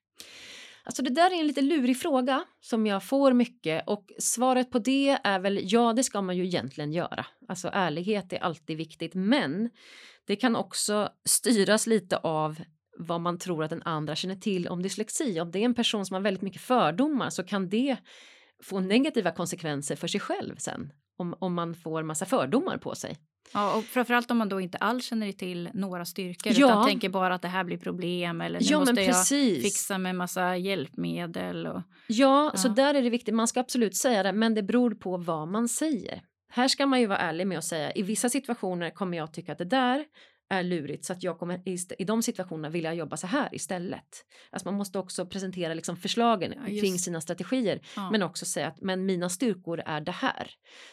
Alltså 0.85 1.03
det 1.03 1.09
där 1.09 1.31
är 1.31 1.39
en 1.39 1.47
lite 1.47 1.61
lurig 1.61 1.97
fråga 1.97 2.43
som 2.61 2.87
jag 2.87 3.03
får 3.03 3.33
mycket 3.33 3.87
och 3.87 4.11
svaret 4.19 4.71
på 4.71 4.79
det 4.79 5.17
är 5.23 5.39
väl 5.39 5.59
ja, 5.63 5.93
det 5.93 6.03
ska 6.03 6.21
man 6.21 6.37
ju 6.37 6.45
egentligen 6.45 6.91
göra. 6.91 7.25
Alltså 7.47 7.69
ärlighet 7.73 8.33
är 8.33 8.39
alltid 8.39 8.77
viktigt, 8.77 9.13
men 9.13 9.69
det 10.25 10.35
kan 10.35 10.55
också 10.55 11.09
styras 11.25 11.87
lite 11.87 12.17
av 12.17 12.61
vad 12.97 13.21
man 13.21 13.39
tror 13.39 13.63
att 13.63 13.69
den 13.69 13.83
andra 13.83 14.15
känner 14.15 14.35
till 14.35 14.67
om 14.67 14.81
dyslexi. 14.81 15.39
Om 15.39 15.51
det 15.51 15.59
är 15.59 15.65
en 15.65 15.73
person 15.73 16.05
som 16.05 16.13
har 16.13 16.21
väldigt 16.21 16.41
mycket 16.41 16.61
fördomar 16.61 17.29
så 17.29 17.43
kan 17.43 17.69
det 17.69 17.97
få 18.63 18.79
negativa 18.79 19.31
konsekvenser 19.31 19.95
för 19.95 20.07
sig 20.07 20.19
själv 20.19 20.55
sen 20.55 20.93
om, 21.17 21.35
om 21.39 21.53
man 21.53 21.75
får 21.75 22.03
massa 22.03 22.25
fördomar 22.25 22.77
på 22.77 22.95
sig. 22.95 23.17
Ja, 23.53 23.75
och 23.75 23.83
framförallt 23.83 24.31
om 24.31 24.37
man 24.37 24.49
då 24.49 24.61
inte 24.61 24.77
alls 24.77 25.05
känner 25.05 25.31
till 25.31 25.69
några 25.73 26.05
styrkor 26.05 26.53
ja. 26.55 26.67
utan 26.67 26.85
tänker 26.85 27.09
bara 27.09 27.35
att 27.35 27.41
det 27.41 27.47
här 27.47 27.63
blir 27.63 27.77
problem 27.77 28.41
eller 28.41 28.59
nu 28.59 28.65
ja, 28.69 28.79
måste 28.79 29.01
jag 29.01 29.27
fixa 29.61 29.97
med 29.97 30.15
massa 30.15 30.57
hjälpmedel. 30.57 31.67
Och, 31.67 31.81
ja, 32.07 32.51
ja, 32.53 32.57
så 32.57 32.67
där 32.67 32.93
är 32.93 33.01
det 33.01 33.09
viktigt. 33.09 33.35
Man 33.35 33.47
ska 33.47 33.59
absolut 33.59 33.95
säga 33.95 34.23
det, 34.23 34.33
men 34.33 34.53
det 34.53 34.63
beror 34.63 34.95
på 34.95 35.17
vad 35.17 35.47
man 35.47 35.69
säger. 35.69 36.21
Här 36.49 36.67
ska 36.67 36.85
man 36.85 36.99
ju 36.99 37.05
vara 37.05 37.17
ärlig 37.17 37.47
med 37.47 37.57
att 37.57 37.63
säga 37.63 37.91
i 37.91 38.01
vissa 38.01 38.29
situationer 38.29 38.89
kommer 38.89 39.17
jag 39.17 39.33
tycka 39.33 39.51
att 39.51 39.57
det 39.57 39.65
där 39.65 40.05
är 40.53 40.63
lurigt 40.63 41.05
så 41.05 41.13
att 41.13 41.23
jag 41.23 41.39
kommer 41.39 41.69
i, 41.69 41.77
i 41.99 42.03
de 42.03 42.23
situationerna 42.23 42.69
vill 42.69 42.83
jag 42.83 42.95
jobba 42.95 43.17
så 43.17 43.27
här 43.27 43.55
istället. 43.55 44.25
Alltså 44.49 44.67
man 44.67 44.77
måste 44.77 44.99
också 44.99 45.25
presentera 45.25 45.73
liksom 45.73 45.97
förslagen 45.97 46.53
ja, 46.57 46.81
kring 46.81 46.99
sina 46.99 47.21
strategier 47.21 47.79
ja. 47.95 48.11
men 48.11 48.23
också 48.23 48.45
säga 48.45 48.67
att 48.67 48.81
men 48.81 49.05
mina 49.05 49.29
styrkor 49.29 49.81
är 49.85 50.01
det 50.01 50.11
här 50.11 50.51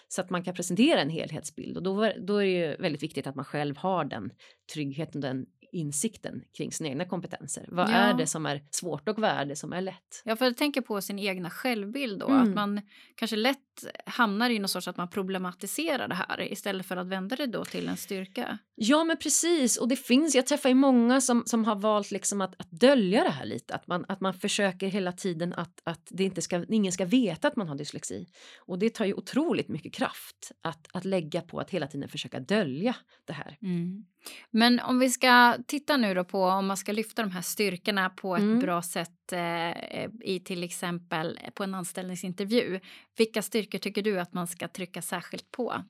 så 0.09 0.21
att 0.21 0.31
man 0.31 0.45
kan 0.45 0.55
presentera 0.55 1.01
en 1.01 1.11
helhetsbild 1.11 1.77
och 1.77 1.83
då, 1.83 2.13
då 2.19 2.37
är 2.37 2.45
det 2.45 2.51
ju 2.51 2.77
väldigt 2.77 3.03
viktigt 3.03 3.27
att 3.27 3.35
man 3.35 3.45
själv 3.45 3.77
har 3.77 4.05
den 4.05 4.31
tryggheten, 4.75 5.21
den 5.21 5.47
insikten 5.73 6.45
kring 6.57 6.73
sina 6.73 6.89
egna 6.89 7.05
kompetenser. 7.05 7.65
Vad 7.69 7.89
ja. 7.89 7.93
är 7.93 8.15
det 8.15 8.27
som 8.27 8.47
är 8.47 8.63
svårt 8.71 9.09
och 9.09 9.19
vad 9.19 9.31
är 9.31 9.45
det 9.45 9.57
som 9.57 9.73
är 9.73 9.81
lätt? 9.81 10.23
Ja, 10.25 10.37
för 10.37 10.47
att 10.47 10.57
tänka 10.57 10.83
på 10.83 11.01
sin 11.01 11.19
egna 11.19 11.51
självbild 11.51 12.21
då, 12.21 12.29
mm. 12.29 12.43
att 12.43 12.55
man 12.55 12.81
kanske 13.15 13.37
lätt 13.37 13.59
hamnar 14.07 14.51
i 14.51 14.59
någon 14.59 14.69
sorts 14.69 14.89
att 14.89 14.97
man 14.97 15.11
problematiserar 15.11 16.09
det 16.09 16.15
här 16.15 16.53
istället 16.53 16.87
för 16.87 16.97
att 16.97 17.07
vända 17.07 17.37
det 17.37 17.47
då 17.47 17.65
till 17.65 17.89
en 17.89 17.97
styrka. 17.97 18.59
Ja, 18.75 19.05
men 19.05 19.17
precis. 19.17 19.77
Och 19.77 19.89
det 19.89 19.97
finns, 19.97 20.35
jag 20.35 20.47
träffar 20.47 20.69
ju 20.69 20.75
många 20.75 21.21
som, 21.21 21.43
som 21.47 21.65
har 21.65 21.77
valt 21.77 22.11
liksom 22.11 22.41
att, 22.41 22.61
att 22.61 22.71
dölja 22.71 23.25
det 23.25 23.31
här 23.31 23.45
lite, 23.45 23.75
att 23.75 23.87
man, 23.87 24.05
att 24.09 24.21
man 24.21 24.35
försöker 24.35 24.87
hela 24.87 25.13
tiden 25.13 25.53
att, 25.53 25.81
att 25.85 26.09
det 26.11 26.25
inte 26.25 26.43
ska, 26.43 26.65
ingen 26.69 26.93
ska 26.93 27.05
veta 27.05 27.49
att 27.49 27.57
man 27.57 27.69
har 27.69 27.75
dyslexi. 27.75 28.27
Och 28.59 28.79
det 28.79 28.91
tar 28.91 29.05
ju 29.05 29.15
otroligt 29.15 29.69
mycket 29.69 29.95
kraft 29.95 30.53
att, 30.63 30.89
att 30.93 31.05
lägga 31.05 31.41
på 31.41 31.61
att 31.61 31.71
hela 31.71 31.87
tiden 31.87 32.09
försöka 32.09 32.41
dölja 32.41 32.97
det 33.25 33.33
här. 33.33 33.59
Mm. 33.63 34.05
Men 34.51 34.81
om 34.81 34.99
vi 34.99 35.11
ska 35.11 35.57
titta 35.67 35.97
nu 35.97 36.15
då 36.15 36.25
på 36.25 36.45
om 36.45 36.67
man 36.67 36.77
ska 36.77 36.93
lyfta 36.93 37.23
de 37.23 37.31
här 37.31 37.43
styrkorna 37.43 38.11
på 38.11 38.37
ett 38.37 38.43
mm. 38.43 38.59
bra 38.59 38.83
sätt 38.83 39.33
eh, 39.33 40.05
i 40.21 40.43
till 40.45 40.65
exempel 40.65 41.39
på 41.55 41.65
en 41.65 41.75
anställningsintervju. 41.75 42.81
Vilka 43.17 43.43
styrkor 43.43 43.79
tycker 43.79 44.03
du 44.03 44.21
att 44.21 44.33
man 44.33 44.47
ska 44.47 44.69
trycka 44.69 45.03
särskilt 45.03 45.51
på? 45.51 45.85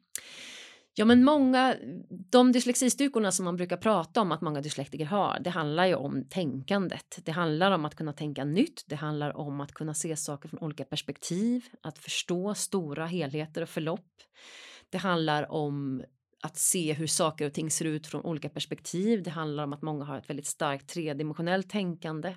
Ja, 0.95 1.05
men 1.05 1.25
många, 1.25 1.77
de 2.31 2.53
dyslexistyrkorna 2.53 3.33
som 3.33 3.45
man 3.45 3.57
brukar 3.57 3.77
prata 3.77 4.21
om 4.21 4.33
att 4.33 4.41
många 4.41 4.61
dyslektiker 4.61 5.05
har, 5.05 5.39
det 5.41 5.51
handlar 5.51 5.87
ju 5.87 5.95
om 5.95 6.25
tänkandet. 6.29 7.19
Det 7.25 7.33
handlar 7.33 7.71
om 7.71 7.85
att 7.85 7.95
kunna 7.95 8.13
tänka 8.13 8.45
nytt. 8.45 8.85
Det 8.87 8.97
handlar 8.97 9.37
om 9.37 9.61
att 9.61 9.73
kunna 9.73 9.95
se 9.95 10.17
saker 10.17 10.49
från 10.49 10.61
olika 10.61 10.85
perspektiv, 10.85 11.65
att 11.83 11.99
förstå 11.99 12.55
stora 12.55 13.07
helheter 13.07 13.63
och 13.63 13.69
förlopp. 13.69 14.11
Det 14.91 14.99
handlar 14.99 15.53
om 15.53 16.03
att 16.41 16.57
se 16.57 16.93
hur 16.93 17.07
saker 17.07 17.47
och 17.47 17.53
ting 17.53 17.71
ser 17.71 17.85
ut 17.85 18.07
från 18.07 18.23
olika 18.23 18.49
perspektiv. 18.49 19.23
Det 19.23 19.31
handlar 19.31 19.65
om 19.65 19.73
att 19.73 19.83
många 19.83 20.05
har 20.05 20.19
ett 20.19 20.31
väldigt 20.31 20.47
starkt 20.47 20.89
tredimensionellt 20.89 21.71
tänkande. 21.71 22.35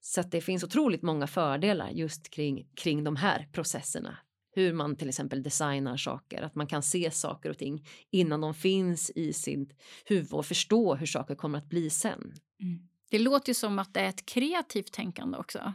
Så 0.00 0.20
att 0.20 0.30
det 0.30 0.40
finns 0.40 0.64
otroligt 0.64 1.02
många 1.02 1.26
fördelar 1.26 1.90
just 1.90 2.30
kring, 2.30 2.68
kring 2.74 3.04
de 3.04 3.16
här 3.16 3.48
processerna. 3.52 4.18
Hur 4.54 4.72
man 4.72 4.96
till 4.96 5.08
exempel 5.08 5.42
designar 5.42 5.96
saker, 5.96 6.42
att 6.42 6.54
man 6.54 6.66
kan 6.66 6.82
se 6.82 7.10
saker 7.10 7.50
och 7.50 7.58
ting 7.58 7.86
innan 8.10 8.40
de 8.40 8.54
finns 8.54 9.10
i 9.10 9.32
sitt 9.32 9.76
huvud 10.04 10.32
och 10.32 10.46
förstå 10.46 10.94
hur 10.94 11.06
saker 11.06 11.34
kommer 11.34 11.58
att 11.58 11.68
bli 11.68 11.90
sen. 11.90 12.32
Mm. 12.60 12.88
Det 13.10 13.18
låter 13.18 13.50
ju 13.50 13.54
som 13.54 13.78
att 13.78 13.94
det 13.94 14.00
är 14.00 14.08
ett 14.08 14.26
kreativt 14.26 14.92
tänkande 14.92 15.38
också. 15.38 15.72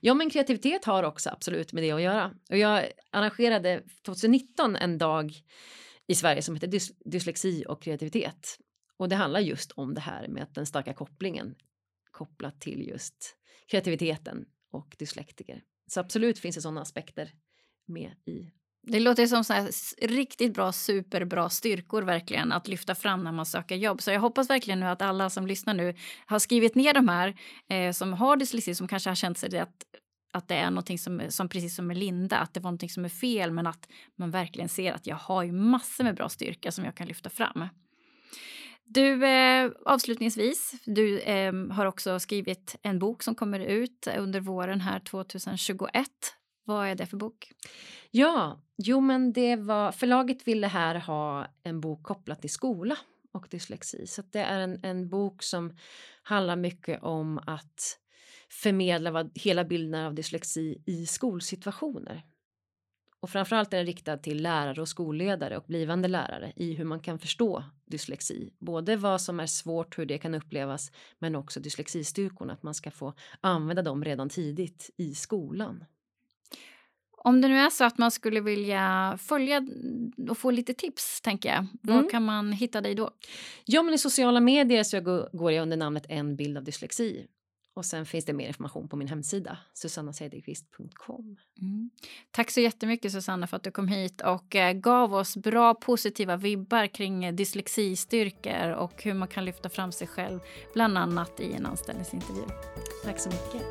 Ja, 0.00 0.14
men 0.14 0.30
kreativitet 0.30 0.84
har 0.84 1.02
också 1.02 1.30
absolut 1.30 1.72
med 1.72 1.82
det 1.82 1.92
att 1.92 2.02
göra. 2.02 2.34
Och 2.50 2.58
jag 2.58 2.86
arrangerade 3.10 3.82
2019 4.04 4.76
en 4.76 4.98
dag 4.98 5.32
i 6.12 6.14
Sverige 6.14 6.42
som 6.42 6.54
heter 6.54 6.66
dys 6.66 6.92
dyslexi 7.04 7.64
och 7.68 7.82
kreativitet. 7.82 8.58
Och 8.96 9.08
det 9.08 9.16
handlar 9.16 9.40
just 9.40 9.72
om 9.72 9.94
det 9.94 10.00
här 10.00 10.28
med 10.28 10.42
att 10.42 10.54
den 10.54 10.66
starka 10.66 10.94
kopplingen 10.94 11.54
kopplat 12.10 12.60
till 12.60 12.88
just 12.88 13.36
kreativiteten 13.70 14.44
och 14.70 14.96
dyslektiker. 14.98 15.62
Så 15.86 16.00
absolut 16.00 16.38
finns 16.38 16.56
det 16.56 16.62
sådana 16.62 16.80
aspekter 16.80 17.32
med 17.86 18.14
i 18.26 18.50
det 18.86 19.00
låter 19.00 19.26
som 19.26 19.44
så 19.44 19.54
riktigt 20.02 20.54
bra, 20.54 20.72
superbra 20.72 21.50
styrkor 21.50 22.02
verkligen 22.02 22.52
att 22.52 22.68
lyfta 22.68 22.94
fram 22.94 23.24
när 23.24 23.32
man 23.32 23.46
söker 23.46 23.76
jobb. 23.76 24.02
Så 24.02 24.10
jag 24.10 24.20
hoppas 24.20 24.50
verkligen 24.50 24.80
nu 24.80 24.86
att 24.86 25.02
alla 25.02 25.30
som 25.30 25.46
lyssnar 25.46 25.74
nu 25.74 25.94
har 26.26 26.38
skrivit 26.38 26.74
ner 26.74 26.94
de 26.94 27.08
här 27.08 27.34
eh, 27.68 27.92
som 27.92 28.12
har 28.12 28.36
dyslexi 28.36 28.74
som 28.74 28.88
kanske 28.88 29.10
har 29.10 29.14
känt 29.14 29.38
sig 29.38 29.58
att 29.58 29.84
att 30.32 30.48
det 30.48 30.54
är 30.54 30.70
någonting 30.70 30.98
som, 30.98 31.22
som 31.28 31.48
precis 31.48 31.76
som 31.76 31.86
med 31.86 31.96
Linda, 31.96 32.38
att 32.38 32.54
det 32.54 32.60
var 32.60 32.70
någonting 32.70 32.90
som 32.90 33.04
är 33.04 33.08
fel 33.08 33.50
men 33.50 33.66
att 33.66 33.88
man 34.16 34.30
verkligen 34.30 34.68
ser 34.68 34.92
att 34.92 35.06
jag 35.06 35.16
har 35.16 35.42
ju 35.42 35.52
massor 35.52 36.04
med 36.04 36.14
bra 36.14 36.28
styrka 36.28 36.72
som 36.72 36.84
jag 36.84 36.94
kan 36.94 37.06
lyfta 37.06 37.30
fram. 37.30 37.64
Du, 38.84 39.26
eh, 39.26 39.70
avslutningsvis, 39.84 40.74
du 40.84 41.20
eh, 41.20 41.52
har 41.70 41.86
också 41.86 42.20
skrivit 42.20 42.76
en 42.82 42.98
bok 42.98 43.22
som 43.22 43.34
kommer 43.34 43.60
ut 43.60 44.08
under 44.18 44.40
våren 44.40 44.80
här 44.80 45.00
2021. 45.00 46.08
Vad 46.64 46.86
är 46.86 46.94
det 46.94 47.06
för 47.06 47.16
bok? 47.16 47.52
Ja, 48.10 48.60
jo 48.76 49.00
men 49.00 49.32
det 49.32 49.56
var 49.56 49.92
förlaget 49.92 50.48
ville 50.48 50.66
här 50.66 50.94
ha 50.94 51.46
en 51.62 51.80
bok 51.80 52.02
kopplat 52.02 52.40
till 52.40 52.50
skola 52.50 52.98
och 53.32 53.46
dyslexi. 53.50 54.06
Så 54.06 54.22
det 54.22 54.40
är 54.40 54.60
en, 54.60 54.84
en 54.84 55.08
bok 55.08 55.42
som 55.42 55.76
handlar 56.22 56.56
mycket 56.56 57.02
om 57.02 57.38
att 57.46 57.98
förmedla 58.52 59.10
vad, 59.10 59.30
hela 59.34 59.64
bilden 59.64 60.06
av 60.06 60.14
dyslexi 60.14 60.82
i 60.86 61.06
skolsituationer. 61.06 62.22
Och 63.20 63.30
framförallt 63.30 63.72
är 63.72 63.76
den 63.76 63.86
riktad 63.86 64.16
till 64.16 64.42
lärare 64.42 64.80
och 64.80 64.88
skolledare 64.88 65.56
och 65.56 65.64
blivande 65.66 66.08
lärare 66.08 66.52
i 66.56 66.74
hur 66.74 66.84
man 66.84 67.00
kan 67.00 67.18
förstå 67.18 67.64
dyslexi. 67.84 68.52
Både 68.58 68.96
vad 68.96 69.20
som 69.20 69.40
är 69.40 69.46
svårt, 69.46 69.98
hur 69.98 70.06
det 70.06 70.18
kan 70.18 70.34
upplevas, 70.34 70.92
men 71.18 71.36
också 71.36 71.60
dyslexistyrkorna, 71.60 72.52
att 72.52 72.62
man 72.62 72.74
ska 72.74 72.90
få 72.90 73.14
använda 73.40 73.82
dem 73.82 74.04
redan 74.04 74.28
tidigt 74.28 74.90
i 74.96 75.14
skolan. 75.14 75.84
Om 77.24 77.40
det 77.40 77.48
nu 77.48 77.58
är 77.58 77.70
så 77.70 77.84
att 77.84 77.98
man 77.98 78.10
skulle 78.10 78.40
vilja 78.40 79.18
följa 79.20 79.66
och 80.30 80.38
få 80.38 80.50
lite 80.50 80.74
tips, 80.74 81.20
tänker 81.20 81.48
jag, 81.48 81.66
var 81.82 81.98
mm. 81.98 82.10
kan 82.10 82.24
man 82.24 82.52
hitta 82.52 82.80
dig 82.80 82.94
då? 82.94 83.10
Ja, 83.64 83.82
men 83.82 83.94
i 83.94 83.98
sociala 83.98 84.40
medier 84.40 84.82
så 84.84 85.00
går 85.32 85.52
jag 85.52 85.62
under 85.62 85.76
namnet 85.76 86.06
En 86.08 86.36
bild 86.36 86.56
av 86.56 86.64
dyslexi. 86.64 87.26
Och 87.74 87.84
sen 87.84 88.06
finns 88.06 88.24
det 88.24 88.32
mer 88.32 88.48
information 88.48 88.88
på 88.88 88.96
min 88.96 89.08
hemsida, 89.08 89.58
susannasederqvist.com. 89.74 91.36
Mm. 91.60 91.90
Tack 92.30 92.50
så 92.50 92.60
jättemycket 92.60 93.12
Susanna 93.12 93.46
för 93.46 93.56
att 93.56 93.62
du 93.62 93.70
kom 93.70 93.88
hit 93.88 94.20
och 94.20 94.56
eh, 94.56 94.72
gav 94.72 95.14
oss 95.14 95.36
bra 95.36 95.74
positiva 95.74 96.36
vibbar 96.36 96.86
kring 96.86 97.24
eh, 97.24 97.34
dyslexistyrkor 97.34 98.70
och 98.70 99.02
hur 99.02 99.14
man 99.14 99.28
kan 99.28 99.44
lyfta 99.44 99.68
fram 99.68 99.92
sig 99.92 100.06
själv, 100.06 100.40
bland 100.74 100.98
annat 100.98 101.40
i 101.40 101.52
en 101.52 101.66
anställningsintervju. 101.66 102.44
Tack 103.04 103.20
så 103.20 103.28
mycket. 103.28 103.62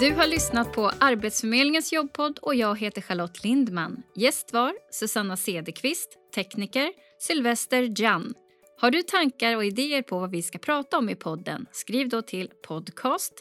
Du 0.00 0.14
har 0.14 0.26
lyssnat 0.26 0.72
på 0.72 0.90
Arbetsförmedlingens 1.00 1.92
jobbpodd 1.92 2.38
och 2.38 2.54
jag 2.54 2.78
heter 2.78 3.02
Charlotte 3.02 3.44
Lindman. 3.44 4.02
Gäst 4.14 4.52
var 4.52 4.72
Susanna 4.90 5.36
Cederqvist, 5.36 6.18
tekniker, 6.34 6.92
Sylvester 7.18 7.94
Jan. 7.96 8.34
Har 8.82 8.90
du 8.90 9.02
tankar 9.02 9.56
och 9.56 9.64
idéer 9.64 10.02
på 10.02 10.18
vad 10.18 10.30
vi 10.30 10.42
ska 10.42 10.58
prata 10.58 10.98
om 10.98 11.08
i 11.08 11.14
podden? 11.14 11.66
Skriv 11.72 12.08
då 12.08 12.22
till 12.22 12.50
podcast 12.66 13.32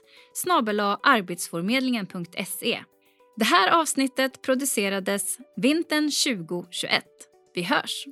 arbetsförmedlingen.se. 1.04 2.84
Det 3.36 3.46
här 3.46 3.82
avsnittet 3.82 4.42
producerades 4.42 5.38
vintern 5.56 6.12
2021. 6.12 7.04
Vi 7.54 7.64
hörs! 7.64 8.06